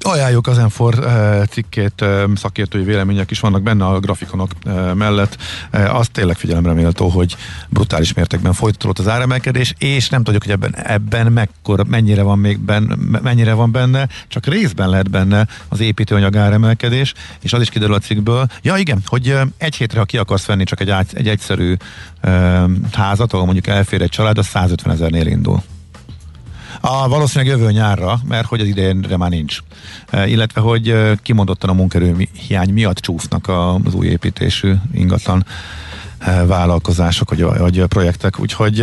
Ajánljuk 0.06 0.48
az 0.48 0.58
Enfor 0.58 1.00
uh, 1.00 1.46
cikkét, 1.46 2.02
uh, 2.02 2.24
szakértői 2.36 2.84
vélemények 2.84 3.32
is 3.32 3.39
vannak 3.39 3.62
benne 3.62 3.86
a 3.86 4.00
grafikonok 4.00 4.52
uh, 4.66 4.94
mellett. 4.94 5.38
Az 5.72 6.08
tényleg 6.12 6.38
figyelemre 6.38 6.74
méltó, 6.74 7.08
hogy 7.08 7.36
brutális 7.70 8.13
mértékben 8.13 8.54
folytatódott 8.54 9.00
az 9.00 9.08
áremelkedés, 9.08 9.74
és 9.78 10.10
nem 10.10 10.24
tudjuk, 10.24 10.44
hogy 10.44 10.52
ebben, 10.52 10.76
ebben 10.76 11.32
mekkora, 11.32 11.84
mennyire 11.84 12.22
van 12.22 12.39
még 12.39 12.60
benne, 12.60 12.96
mennyire 13.22 13.54
van 13.54 13.72
benne, 13.72 14.08
csak 14.28 14.46
részben 14.46 14.89
lehet 14.89 15.10
benne 15.10 15.48
az 15.68 15.80
építőanyag 15.80 16.36
áremelkedés, 16.36 17.13
és 17.42 17.54
az 17.54 17.62
is 17.62 17.70
kiderül 17.70 17.96
a 17.96 18.00
cikkből. 18.00 18.48
Ja 18.62 18.78
igen, 18.78 19.02
hogy 19.06 19.38
egy 19.58 19.76
hétre, 19.76 20.00
ha 20.00 20.06
ki 20.06 20.18
akarsz 20.18 20.46
venni 20.46 20.63
csak 20.63 20.80
egy, 20.80 20.94
egy 21.13 21.28
egyszerű 21.28 21.76
házat, 22.92 23.34
ahol 23.34 23.46
mondjuk 23.46 23.68
elfér 23.68 24.02
egy 24.02 24.10
család, 24.10 24.38
az 24.38 24.46
150 24.46 24.94
ezernél 24.94 25.28
indul. 25.28 25.63
A, 26.86 27.08
valószínűleg 27.08 27.58
jövő 27.58 27.72
nyárra, 27.72 28.19
mert 28.28 28.48
hogy 28.48 28.60
az 28.60 28.67
idejére 28.67 29.17
már 29.17 29.30
nincs. 29.30 29.58
E, 30.10 30.28
illetve, 30.28 30.62
hogy 30.62 30.89
e, 30.89 31.15
kimondottan 31.22 31.69
a 31.69 31.74
munkerő 31.74 32.28
hiány 32.48 32.69
miatt 32.69 32.98
csúsznak 32.98 33.48
az 33.84 33.93
új 33.93 34.08
építésű 34.08 34.74
ingatlan 34.93 35.46
e, 36.17 36.46
vállalkozások, 36.46 37.30
vagy, 37.30 37.41
vagy 37.41 37.84
projektek, 37.84 38.39
úgyhogy 38.39 38.78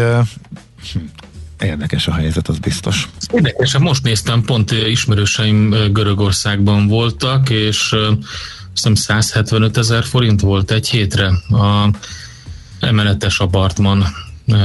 hm, 0.92 0.98
Érdekes 1.60 2.06
a 2.06 2.12
helyzet, 2.12 2.48
az 2.48 2.58
biztos. 2.58 3.08
Érdekes, 3.32 3.78
most 3.78 4.02
néztem, 4.02 4.42
pont 4.42 4.70
ismerőseim 4.70 5.70
Görögországban 5.92 6.86
voltak, 6.86 7.50
és 7.50 7.94
hiszem 8.74 8.94
175 8.94 9.76
ezer 9.76 10.04
forint 10.04 10.40
volt 10.40 10.70
egy 10.70 10.88
hétre 10.88 11.26
a 11.48 11.90
emeletes 12.80 13.38
apartman 13.38 14.04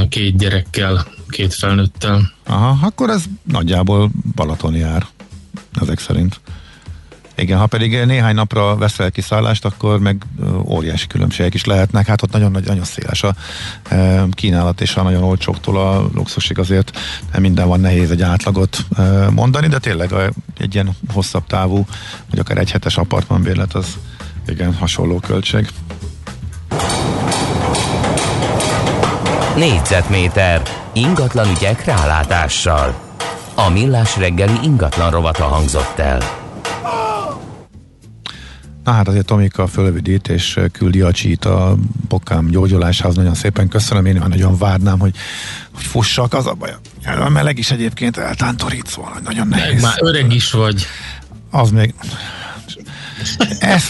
két 0.10 0.38
gyerekkel 0.38 1.06
két 1.36 1.54
felnőttel. 1.54 2.32
Aha, 2.46 2.86
akkor 2.86 3.10
ez 3.10 3.24
nagyjából 3.44 4.12
Balaton 4.36 4.76
jár, 4.76 5.06
ezek 5.82 6.00
szerint. 6.00 6.40
Igen, 7.38 7.58
ha 7.58 7.68
pedig 7.68 8.06
néhány 8.06 8.36
napra 8.36 8.76
veszel 8.76 9.12
kiszállást, 9.12 9.66
akkor 9.66 10.00
meg 10.00 10.26
óriási 10.66 11.08
különbségek 11.08 11.54
is 11.54 11.66
lehetnek. 11.66 12.08
Hát 12.08 12.22
ott 12.22 12.32
nagyon, 12.32 12.52
nagy, 12.52 12.66
nagyon 12.66 12.84
széles 12.84 13.24
a 13.24 13.36
kínálat, 14.32 14.82
és 14.82 14.96
a 14.96 15.04
nagyon 15.04 15.24
olcsóktól 15.24 15.78
a 15.78 16.10
luxusig 16.14 16.60
azért 16.60 17.00
minden 17.38 17.68
van 17.68 17.80
nehéz 17.80 18.12
egy 18.12 18.22
átlagot 18.22 18.86
mondani, 19.32 19.68
de 19.68 19.80
tényleg 19.80 20.14
egy 20.58 20.74
ilyen 20.74 20.96
hosszabb 21.14 21.48
távú, 21.48 21.86
vagy 22.30 22.40
akár 22.40 22.58
egy 22.58 22.72
hetes 22.72 22.98
apartmanbérlet 22.98 23.74
az 23.74 23.98
igen 24.48 24.74
hasonló 24.74 25.20
költség. 25.20 25.70
Négyzetméter 29.58 30.62
Ingatlan 30.94 31.50
ügyek 31.50 31.86
rálátással. 31.86 32.96
A 33.56 33.70
millás 33.70 34.18
reggeli 34.18 34.54
ingatlan 34.64 35.12
rovata 35.12 35.44
hangzott 35.44 36.00
el. 36.00 36.20
Na 38.84 38.92
hát 38.92 39.08
azért 39.08 39.26
Tomika 39.26 39.68
fölövidít 39.68 40.28
és 40.28 40.60
küldi 40.72 41.02
a 41.02 41.12
csít 41.12 41.46
a 41.46 41.76
bokám 42.08 42.48
gyógyulásához. 42.48 43.16
Nagyon 43.16 43.34
szépen 43.34 43.68
köszönöm. 43.68 44.06
Én 44.06 44.24
nagyon 44.28 44.58
várnám, 44.58 45.00
hogy, 45.00 45.16
hogy 45.74 45.84
fussak. 45.84 46.34
Az 46.34 46.48
a 46.48 46.54
baj. 46.54 46.76
A 47.26 47.30
meleg 47.30 47.58
is 47.58 47.72
egyébként 47.72 48.18
eltántorít, 48.18 48.88
szóval 48.88 49.20
nagyon 49.24 49.48
nehéz. 49.48 49.82
Már 49.82 49.98
öreg 50.02 50.34
is 50.34 50.52
vagy. 50.52 50.86
Az 51.52 51.70
még... 51.70 51.94
Ez, 53.60 53.84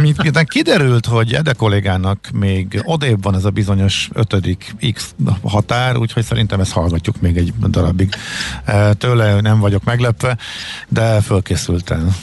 mint, 0.00 0.22
mint 0.22 0.48
kiderült, 0.48 1.06
hogy 1.06 1.34
Ede 1.34 1.52
kollégának 1.52 2.30
még 2.32 2.80
odébb 2.84 3.22
van 3.22 3.34
ez 3.34 3.44
a 3.44 3.50
bizonyos 3.50 4.08
ötödik 4.12 4.74
X 4.92 5.14
határ, 5.42 5.96
úgyhogy 5.96 6.24
szerintem 6.24 6.60
ezt 6.60 6.72
hallgatjuk 6.72 7.20
még 7.20 7.36
egy 7.36 7.52
darabig. 7.68 8.14
E, 8.64 8.94
tőle 8.94 9.40
nem 9.40 9.60
vagyok 9.60 9.84
meglepve, 9.84 10.36
de 10.88 11.20
fölkészülten 11.20 12.14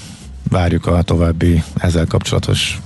várjuk 0.49 0.86
a 0.86 1.02
további 1.02 1.63
ezzel 1.78 2.06
kapcsolatos 2.06 2.80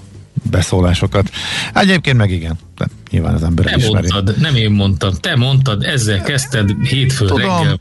beszólásokat. 0.49 1.29
Egyébként 1.73 2.17
meg 2.17 2.31
igen. 2.31 2.55
De 2.77 2.85
nyilván 3.11 3.33
az 3.33 3.43
ember 3.43 3.65
nem 3.65 3.79
ismeri. 3.79 4.07
Mondtad, 4.11 4.37
nem 4.39 4.55
én 4.55 4.71
mondtam, 4.71 5.13
te 5.13 5.35
mondtad, 5.35 5.83
ezzel 5.83 6.21
kezdted 6.21 6.71
hétfő 6.83 7.25
Tudom. 7.25 7.39
reggel. 7.39 7.79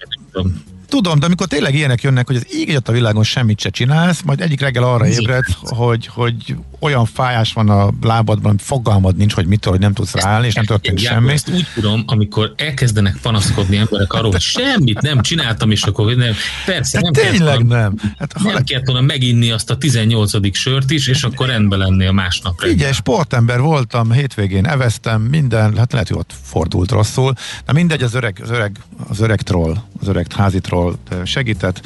Tudom, 0.88 1.18
de 1.18 1.26
amikor 1.26 1.46
tényleg 1.46 1.74
ilyenek 1.74 2.02
jönnek, 2.02 2.26
hogy 2.26 2.36
az 2.36 2.46
ég 2.50 2.80
a 2.84 2.92
világon 2.92 3.22
semmit 3.22 3.60
se 3.60 3.70
csinálsz, 3.70 4.22
majd 4.22 4.40
egyik 4.40 4.60
reggel 4.60 4.82
arra 4.82 5.06
ébred, 5.06 5.44
hogy, 5.62 6.06
hogy 6.06 6.56
olyan 6.78 7.06
fájás 7.06 7.52
van 7.52 7.68
a 7.68 7.90
lábadban, 8.00 8.50
hogy 8.50 8.62
fogalmad 8.62 9.16
nincs, 9.16 9.32
hogy 9.32 9.46
mitől, 9.46 9.72
hogy 9.72 9.80
nem 9.80 9.92
tudsz 9.92 10.14
ráállni, 10.14 10.46
és 10.46 10.54
nem 10.54 10.64
történik 10.64 10.98
semmi. 10.98 11.32
Ezt 11.32 11.50
úgy 11.50 11.66
tudom, 11.74 12.02
amikor 12.06 12.54
elkezdenek 12.56 13.18
panaszkodni 13.22 13.76
emberek 13.76 14.12
arról, 14.12 14.30
hogy 14.30 14.40
semmit 14.40 15.00
nem 15.00 15.22
csináltam, 15.22 15.70
és 15.70 15.82
akkor 15.82 16.14
nem, 16.14 16.32
persze 16.66 17.00
nem 17.00 17.12
tényleg 17.12 17.66
nem. 17.66 17.94
Hát, 18.18 18.34
nem 18.42 18.54
le... 18.54 18.62
kellett 18.62 18.86
volna 18.86 19.00
meginni 19.00 19.50
azt 19.50 19.70
a 19.70 19.76
18. 19.76 20.56
sört 20.56 20.90
is, 20.90 21.06
és 21.06 21.22
akkor 21.22 21.46
rendben 21.46 21.78
lennél 21.78 22.12
másnap. 22.12 22.62
Igen, 22.64 22.92
sportember 22.92 23.60
voltam, 23.60 24.12
hétvégén 24.12 24.66
eveztem, 24.66 25.20
minden, 25.22 25.76
hát 25.76 25.92
lehet, 25.92 26.08
hogy 26.08 26.18
ott 26.18 26.34
fordult 26.42 26.90
rosszul, 26.90 27.32
de 27.66 27.72
mindegy, 27.72 28.02
az 28.02 28.14
öreg, 28.14 28.40
az 28.42 28.50
öreg, 28.50 28.76
az 29.08 29.20
öreg 29.20 29.42
troll, 29.42 29.76
az 30.00 30.08
öreg 30.08 30.32
házi 30.32 30.60
troll 30.60 30.75
segített, 31.24 31.80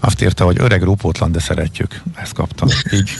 azt 0.00 0.22
írta, 0.22 0.44
hogy 0.44 0.56
öreg 0.58 0.82
rúpótlan, 0.82 1.32
de 1.32 1.40
szeretjük. 1.40 2.02
Ezt 2.14 2.32
kaptam. 2.32 2.68
Így. 2.92 3.10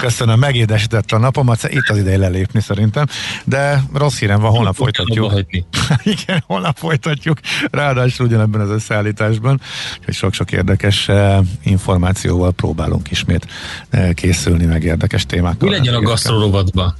Köszönöm, 0.00 0.38
megédesített 0.38 1.10
a 1.10 1.18
napomat, 1.18 1.68
itt 1.68 1.88
az 1.88 1.98
ideje 1.98 2.16
lelépni 2.16 2.60
szerintem, 2.60 3.06
de 3.44 3.82
rossz 3.92 4.18
hírem 4.18 4.40
van, 4.40 4.50
holnap 4.50 4.74
folytatjuk. 4.74 5.32
Igen, 6.22 6.42
holnap 6.46 6.78
folytatjuk, 6.78 7.38
ráadásul 7.70 8.26
ugyanebben 8.26 8.60
az 8.60 8.70
összeállításban, 8.70 9.60
hogy 10.04 10.14
sok-sok 10.14 10.52
érdekes 10.52 11.08
információval 11.62 12.52
próbálunk 12.52 13.10
ismét 13.10 13.46
készülni, 14.14 14.64
meg 14.64 14.84
érdekes 14.84 15.26
témákkal. 15.26 15.68
Mi 15.68 15.74
legyen 15.74 15.94
a 15.94 16.00
gasztrorovatban? 16.00 16.94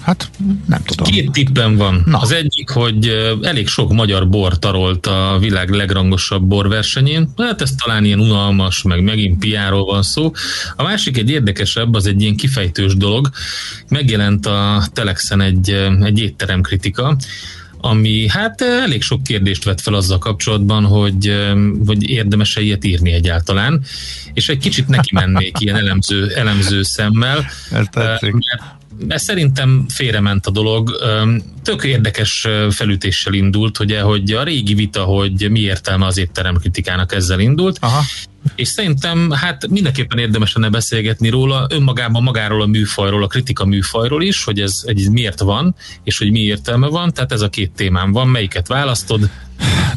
Hát 0.00 0.30
nem 0.66 0.82
tudom. 0.84 1.06
Két 1.06 1.30
tippem 1.30 1.76
van. 1.76 2.02
Na. 2.06 2.18
Az 2.18 2.32
egyik, 2.32 2.70
hogy 2.70 3.06
elég 3.42 3.68
sok 3.68 3.92
magyar 3.92 4.28
bor 4.28 4.58
tarolt 4.58 5.06
a 5.06 5.36
világ 5.40 5.70
legrangosabb 5.70 6.42
borversenyén. 6.42 7.32
Hát 7.36 7.62
ez 7.62 7.70
talán 7.84 8.04
ilyen 8.04 8.20
unalmas, 8.20 8.82
meg 8.82 9.02
megint 9.02 9.38
piáról 9.38 9.84
van 9.84 10.02
szó. 10.02 10.32
A 10.76 10.82
másik 10.82 11.16
egy 11.16 11.30
érdekesebb, 11.30 11.94
az 11.94 12.06
egy 12.06 12.20
ilyen 12.20 12.36
kifejtős 12.36 12.96
dolog. 12.96 13.30
Megjelent 13.88 14.46
a 14.46 14.84
Telexen 14.92 15.40
egy, 15.40 15.70
egy 16.02 16.18
étteremkritika, 16.18 17.16
ami 17.80 18.28
hát 18.28 18.60
elég 18.60 19.02
sok 19.02 19.22
kérdést 19.22 19.64
vett 19.64 19.80
fel 19.80 19.94
azzal 19.94 20.18
kapcsolatban, 20.18 20.84
hogy, 20.84 21.50
hogy 21.86 22.10
érdemes-e 22.10 22.60
ilyet 22.60 22.84
írni 22.84 23.12
egyáltalán, 23.12 23.82
és 24.32 24.48
egy 24.48 24.58
kicsit 24.58 24.88
neki 24.88 25.10
mennék 25.12 25.60
ilyen 25.60 25.76
elemző, 25.76 26.28
elemző 26.34 26.82
szemmel. 26.82 27.38
Ez 27.70 27.86
tetszik. 27.90 28.32
Mert 28.32 28.76
ez 29.08 29.22
szerintem 29.22 29.84
félrement 29.88 30.46
a 30.46 30.50
dolog. 30.50 30.90
Tök 31.62 31.84
érdekes 31.84 32.46
felütéssel 32.70 33.32
indult, 33.32 33.78
ugye, 33.78 34.00
hogy 34.00 34.32
a 34.32 34.42
régi 34.42 34.74
vita, 34.74 35.02
hogy 35.02 35.50
mi 35.50 35.60
értelme 35.60 36.06
az 36.06 36.18
étterem 36.18 36.56
kritikának 36.56 37.14
ezzel 37.14 37.40
indult. 37.40 37.78
Aha. 37.80 38.02
És 38.54 38.68
szerintem 38.68 39.30
hát 39.30 39.68
mindenképpen 39.68 40.18
érdemes 40.18 40.52
lenne 40.52 40.68
beszélgetni 40.68 41.28
róla, 41.28 41.66
önmagában 41.70 42.22
magáról 42.22 42.62
a 42.62 42.66
műfajról, 42.66 43.22
a 43.22 43.26
kritika 43.26 43.64
műfajról 43.64 44.22
is, 44.22 44.44
hogy 44.44 44.60
ez, 44.60 44.72
ez 44.84 45.04
miért 45.04 45.40
van, 45.40 45.74
és 46.04 46.18
hogy 46.18 46.30
mi 46.30 46.40
értelme 46.40 46.86
van, 46.86 47.12
tehát 47.12 47.32
ez 47.32 47.40
a 47.40 47.48
két 47.48 47.70
témám 47.70 48.12
van, 48.12 48.28
melyiket 48.28 48.66
választod? 48.66 49.30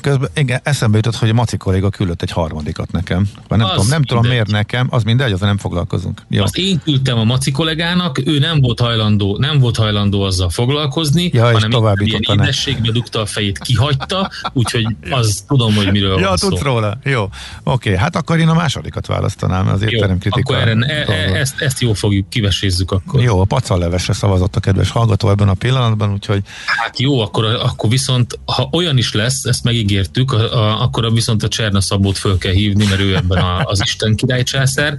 Közben 0.02 0.30
igen, 0.36 0.60
eszembe 0.64 0.98
jutott, 0.98 1.16
hogy 1.16 1.30
a 1.30 1.34
Maci 1.34 1.58
kolléga 1.58 1.90
küldött 1.90 2.22
egy 2.22 2.32
harmadikat 2.32 2.92
nekem. 2.92 3.30
Nem 3.48 3.62
az 3.62 3.70
tudom, 3.70 3.88
nem 3.88 4.04
tudom 4.04 4.28
miért 4.28 4.52
nekem, 4.52 4.88
az 4.90 5.04
mindegy, 5.04 5.32
azon 5.32 5.48
nem 5.48 5.58
foglalkozunk. 5.58 6.22
Jó. 6.30 6.44
Azt 6.44 6.58
én 6.58 6.82
küldtem 6.84 7.18
a 7.18 7.24
Maci 7.24 7.52
kollégának, 7.52 8.22
ő 8.26 8.40
nem 8.40 8.62
volt 8.62 8.80
hajlandó, 8.80 9.38
nem 9.40 9.60
volt 9.60 9.78
hajlandó 9.78 10.22
azzal 10.22 10.50
foglalkozni, 10.50 11.30
ja, 11.34 11.52
hanem 11.52 11.72
ilyen 12.00 12.22
édességbe 12.22 12.92
dugta 12.92 13.22
a 13.22 13.26
fejét, 13.26 13.58
kihagyta, 13.58 14.30
úgyhogy 14.54 14.86
az 15.10 15.44
tudom, 15.48 15.76
hogy 15.76 15.92
miről 15.92 16.20
ja, 16.20 16.28
van 16.28 16.38
tudsz 16.38 16.60
szó. 16.60 16.66
róla. 16.66 16.98
Jó. 17.04 17.30
Oké, 17.64 17.98
hát 17.98 18.16
akkor 18.16 18.40
én 18.40 18.48
a 18.48 18.54
másodikat 18.54 19.06
választanám, 19.06 19.68
az 19.68 19.82
étterem 19.82 20.18
kritika. 20.20 20.54
Akkor 20.54 20.68
erre, 20.68 20.86
e, 20.86 21.12
e, 21.12 21.40
ezt, 21.40 21.62
ezt 21.62 21.82
jó 21.82 21.94
fogjuk, 21.94 22.30
kivesézzük 22.30 22.92
akkor. 22.92 23.22
Jó, 23.22 23.42
a 23.42 23.46
pacallevesre 23.46 24.14
szavazott 24.14 24.56
a 24.56 24.60
kedves 24.60 24.90
hallgató 24.90 25.30
ebben 25.30 25.50
a 25.50 25.54
pillanatban, 25.54 26.12
úgyhogy... 26.12 26.42
Hát 26.66 27.00
jó, 27.00 27.20
akkor, 27.20 27.46
akkor 27.46 27.90
viszont, 27.90 28.40
ha 28.46 28.70
olyan 28.72 28.98
is 28.98 29.14
lesz, 29.14 29.46
ezt 29.50 29.64
megígértük, 29.64 30.32
a, 30.32 30.58
a, 30.58 30.82
akkor 30.82 31.14
viszont 31.14 31.44
a 31.44 31.48
Cserna 31.48 31.82
Szabót 31.82 32.18
föl 32.18 32.38
kell 32.38 32.54
hívni, 32.54 32.86
mert 32.86 33.02
ő 33.02 33.16
ebben 33.16 33.38
a, 33.38 33.64
az 33.64 33.82
Isten 33.84 34.16
király 34.16 34.44
császár, 34.44 34.96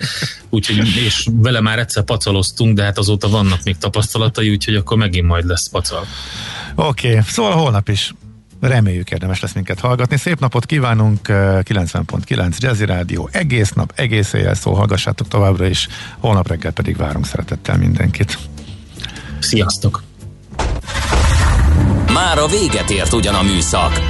úgyhogy, 0.49 0.97
és 1.07 1.29
vele 1.33 1.61
már 1.61 1.79
egyszer 1.79 2.03
pacaloztunk, 2.05 2.77
de 2.77 2.83
hát 2.83 2.99
azóta 2.99 3.29
vannak 3.29 3.63
még 3.63 3.79
tapasztalatai, 3.79 4.51
úgyhogy 4.51 4.75
akkor 4.75 4.97
megint 4.97 5.27
majd 5.27 5.47
lesz 5.47 5.69
pacal. 5.69 6.07
Oké, 6.75 7.09
okay, 7.09 7.21
szóval 7.27 7.53
holnap 7.53 7.89
is 7.89 8.15
Reméljük 8.61 9.11
érdemes 9.11 9.41
lesz 9.41 9.53
minket 9.53 9.81
hallgatni. 9.81 10.17
Szép 10.17 10.39
napot 10.39 10.67
kívánunk, 10.67 11.19
90.9 11.29 12.59
Jazzy 12.59 12.85
Rádió. 12.85 13.29
Egész 13.33 13.73
nap, 13.73 13.93
egész 13.95 14.33
éjjel 14.33 14.55
szól, 14.55 14.75
hallgassátok 14.75 15.29
továbbra 15.29 15.67
is. 15.67 15.89
Holnap 16.19 16.49
reggel 16.49 16.73
pedig 16.73 16.97
várunk 16.97 17.27
szeretettel 17.27 17.77
mindenkit. 17.77 18.39
Sziasztok! 19.39 20.03
Már 22.13 22.39
a 22.39 22.47
véget 22.47 22.91
ért 22.91 23.13
ugyan 23.13 23.35
a 23.35 23.43
műszak, 23.43 24.10